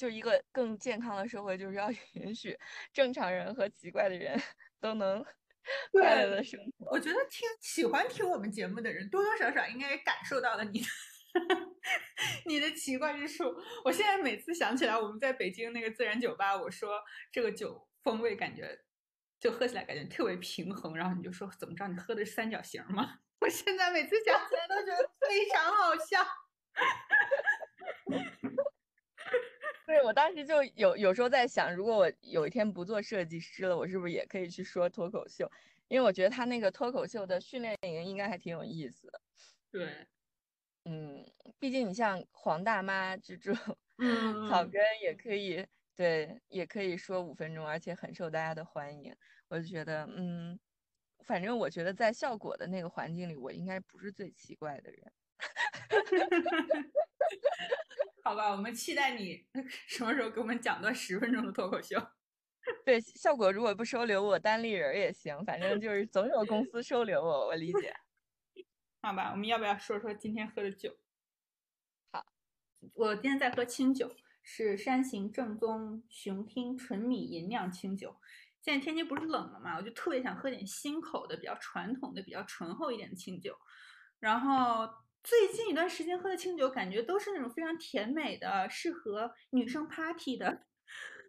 [0.00, 2.58] 就一个更健康的社会，就是要 允许
[2.90, 4.40] 正常人和奇怪的人
[4.80, 5.22] 都能
[5.92, 6.86] 快乐的生活。
[6.92, 10.86] 我觉得听喜欢听我们节目的人，多多少少应该也感受到了你的。
[12.46, 13.44] 你的奇怪之处，
[13.84, 16.98] 我现在每次想起来我们在北京那个自然酒吧，我说
[17.30, 18.80] 这个酒风味感觉
[19.38, 23.18] 就喝起来感觉特别平衡，然后你就说怎么着，你喝的是三角形吗？
[23.40, 26.24] 我现在每次想起来都觉得非常好笑。
[29.90, 35.50] 对，我当时就有有时候在想，如果我有一天不做设计师了，我是不是也可以去说脱口秀？
[35.88, 39.20] 因为我觉得他那个脱口秀的训练营应该还挺有意思的。
[39.72, 40.06] 对。
[40.84, 41.26] 嗯，
[41.58, 43.52] 毕竟你像黄大妈这种，
[44.48, 45.66] 草根也可以，
[45.96, 49.12] 对，也可以说五分钟，而且很受大家的欢迎。
[49.48, 50.56] 我就觉得，嗯，
[51.24, 55.12] 反正我觉得在效果的那个环境里，我应该不是最奇怪的人。
[58.22, 59.46] 好吧，我们期待你
[59.88, 61.96] 什么时候给我们讲段十分钟的脱口秀。
[62.84, 67.94] 对，效果如果不收留我，单立人也行，反正就是总有公司收留我，我理解。
[69.02, 70.98] 好吧，我们要不要说说今天喝的酒？
[72.12, 72.26] 好，
[72.92, 78.16] 我今天在喝清酒，是山行正宗雄听纯米吟酿清酒。
[78.60, 83.56] 现在天气不是冷了嘛，我就特别想喝点新口的、比较传统的、比较醇厚一点的清酒。
[84.18, 84.86] 然后
[85.22, 90.66] 最近一段时间喝的清酒，感觉都是那种非常甜美的、适合女生 party 的，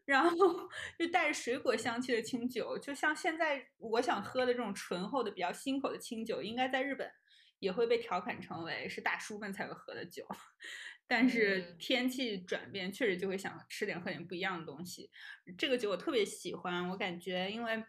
[0.06, 2.78] 然后就带着水果香气的清酒。
[2.78, 7.12] 就像现在我想喝的这种醇厚的、比较新口的清酒，应该在日本。
[7.60, 10.26] 也会被调侃成为是大叔们才会喝的酒，
[11.08, 15.12] 但是天气转变确实就会想吃点喝点不一样的东西。
[15.60, 17.84] 这个酒我特别喜欢，我感觉因为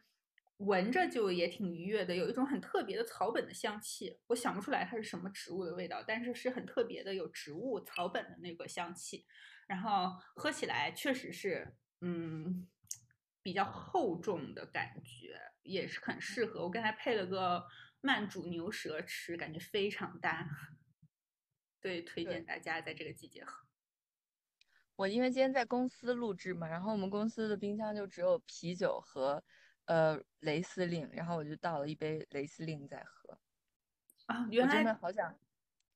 [0.65, 4.19] 闻着就也挺愉悦的，有一种很特别的草本的香气。
[4.27, 9.27] 我想不出来它是什么植物的味道，但是是很特别的有植物草本的那个香气。
[9.67, 12.69] 然后喝起来确实是嗯
[13.43, 16.63] 比较厚重的感觉，也是很适合。
[16.63, 17.65] 我刚才配了个。
[18.05, 20.45] 慢煮牛舌吃，感觉非常搭，
[21.81, 23.65] 对，推荐大家在这个季节喝。
[24.97, 29.45] 我因为今天在公司录制嘛，然后我们公司的冰箱就只有啤酒和
[29.87, 33.39] 呃雷司令，然后我就倒了一杯雷司令在喝。
[34.27, 35.37] 啊，原来真的好想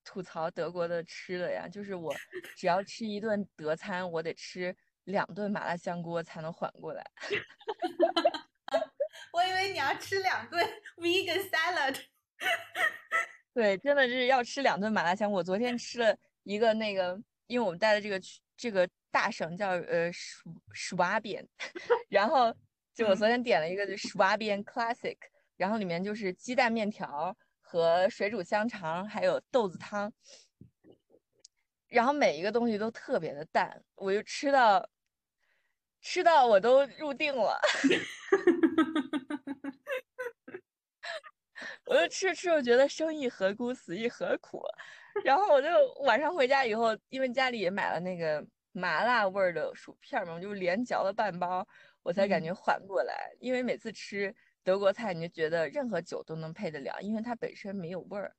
[0.05, 2.15] 吐槽德国的吃的呀，就是我
[2.57, 4.75] 只要吃一顿德餐，我得吃
[5.05, 7.05] 两顿麻辣香锅才能缓过来。
[9.33, 10.65] 我以为你要吃两顿
[10.97, 12.01] vegan salad，
[13.53, 15.31] 对，真的是要吃两顿麻辣香。
[15.31, 18.21] 我昨天吃了一个那个，因为我们带的这个
[18.57, 21.47] 这个大省叫呃薯薯瓦边，
[22.09, 22.55] 然后
[22.97, 25.19] 就我昨天点了一个就薯瓦边 classic，
[25.59, 30.11] 然后里面就是鸡蛋面条和水煮香肠，还有豆子汤。
[31.89, 34.89] 然后每一个东西都特别的淡，我就吃到
[36.01, 37.61] 吃到我都入定了。
[41.85, 44.63] 我就吃着吃着觉得生亦何辜，死亦何苦。
[45.23, 45.69] 然后我就
[46.05, 48.43] 晚上回家以后，因为家里也买了那个
[48.73, 51.69] 麻辣味儿的薯片嘛，我就连嚼了半包，
[52.07, 53.35] 我才感觉缓过来。
[53.41, 54.33] 因为每次吃
[54.63, 58.37] 德国菜，你就觉得任何酒都能配得了，因为它本身没有味儿。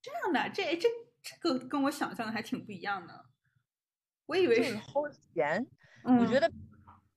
[0.00, 0.88] 这样的，这这
[1.22, 3.26] 这个跟我想象的还挺不一样的。
[4.24, 5.66] 我以为是齁咸。
[6.04, 6.50] 我觉得，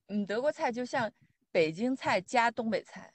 [0.08, 1.10] 嗯，德国菜就像
[1.50, 3.10] 北京菜加东北菜，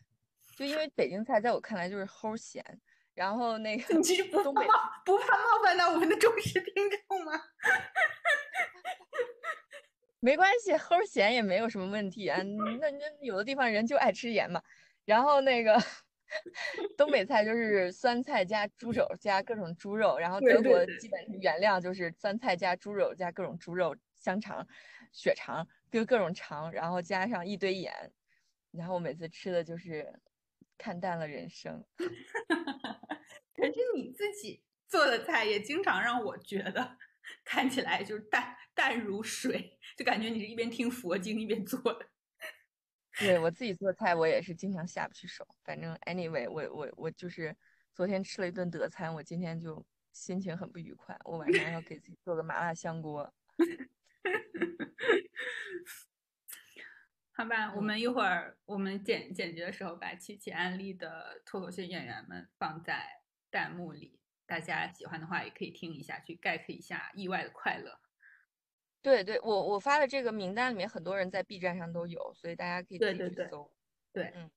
[0.58, 2.66] 就因为北京菜在我看来就是齁咸。
[3.14, 4.64] 然后那个，你是不怕冒
[5.06, 6.74] 不怕冒犯到我们的忠实听
[7.08, 7.34] 众吗？
[10.20, 12.42] 没关系，齁咸也没有什么问题啊。
[12.80, 14.62] 那那有的地方人就爱吃盐嘛。
[15.06, 15.76] 然后那个
[16.98, 24.68] 东北菜就是酸菜加猪肘加各种猪肉，然后德国基本原料就是酸菜加猪肉加各种猪肉香肠、
[25.12, 28.12] 血肠，就各种肠，然后加上一堆盐。
[28.72, 30.14] 然后我每次吃的就是
[30.78, 31.84] 看淡了人生。
[33.56, 36.98] 可是你自己做的菜也经常让我觉得
[37.44, 42.10] 看起来就是淡淡如水，就感觉你是一边听佛经一边做的。
[43.18, 45.48] 对我自己做菜，我也是经常下不去手。
[45.64, 47.56] 反正 anyway，我我我就是
[47.94, 51.18] 昨天吃了一顿德餐，我今天就心情很不愉快。
[51.26, 53.34] 我晚上要给自己做个麻辣香锅。
[57.32, 63.18] 好吧， 我们一会儿我们剪剪辑的时候把七七安利的脱口秀演员们放在。
[63.52, 64.19] 弹幕里，
[64.50, 68.00] 大家喜欢的话也可以听一下，去 get 一下意外的快乐。
[69.02, 73.72] 对对，我我发的这个名单里面，很多人在 B 站上都有，所以大家可以自己去搜。
[74.12, 74.50] 对，嗯，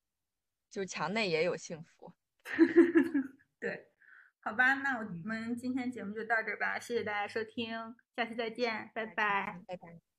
[0.70, 2.12] 就是墙内也有幸福。
[3.60, 3.92] 对，
[4.40, 10.11] 好吧，那我们今天节目就到这儿吧，谢谢大家收听，下期再见，拜拜，拜拜。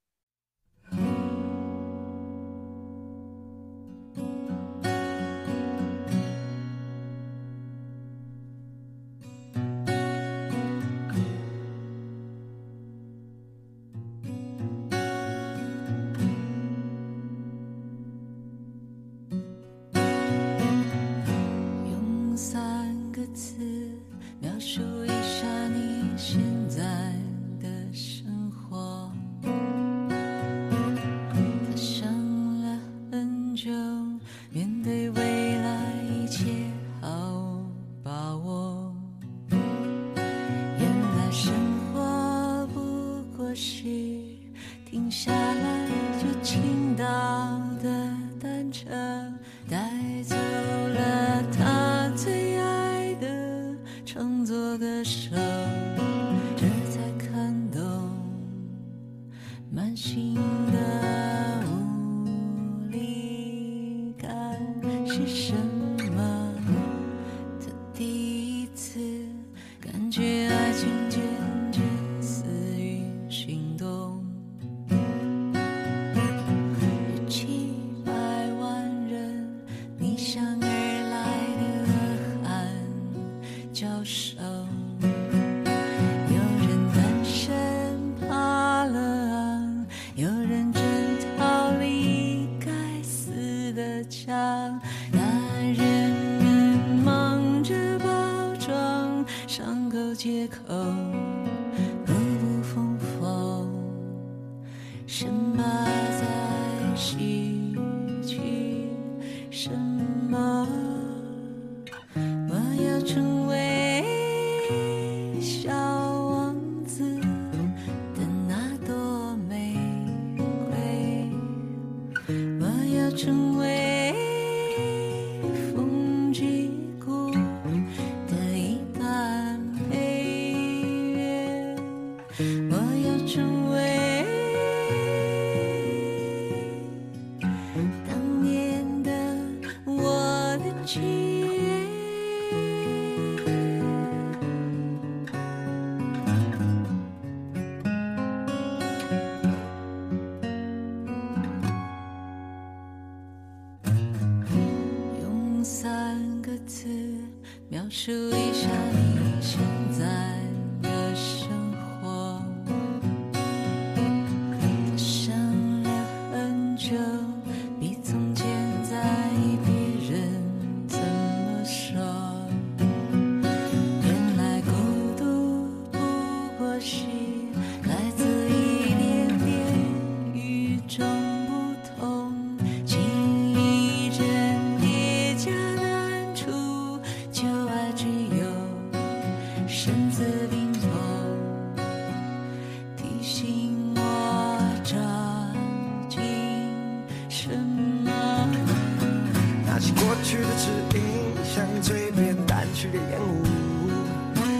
[202.90, 203.42] 边淡去的烟雾，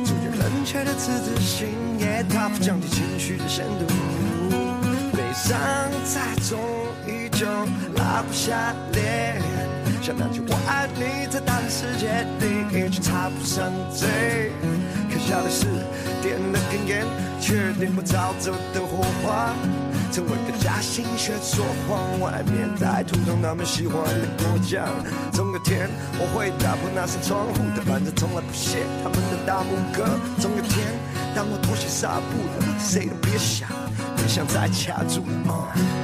[0.04, 1.68] 阻绝冷却的自尊心，
[1.98, 3.86] 也大幅降低情绪的深度。
[5.12, 5.58] 悲伤
[6.04, 6.58] 再重，
[7.06, 7.46] 依旧
[7.94, 9.40] 拉不下脸。
[10.02, 14.52] 想那句我爱你，在大世界里，却插不上嘴。
[15.10, 15.66] 可笑的是，
[16.22, 17.06] 点了根烟，
[17.40, 19.54] 却点不着走的火花。
[20.14, 24.86] 成为个假心血说谎，外面在涂上他们喜欢的果酱。
[25.32, 30.06] 总有天我会打破那扇窗户但反正，从来不屑他们的大拇哥。
[30.40, 30.86] 总有天，
[31.34, 33.68] 当我脱下纱布了，谁都别想，
[34.14, 36.03] 别想再卡住了。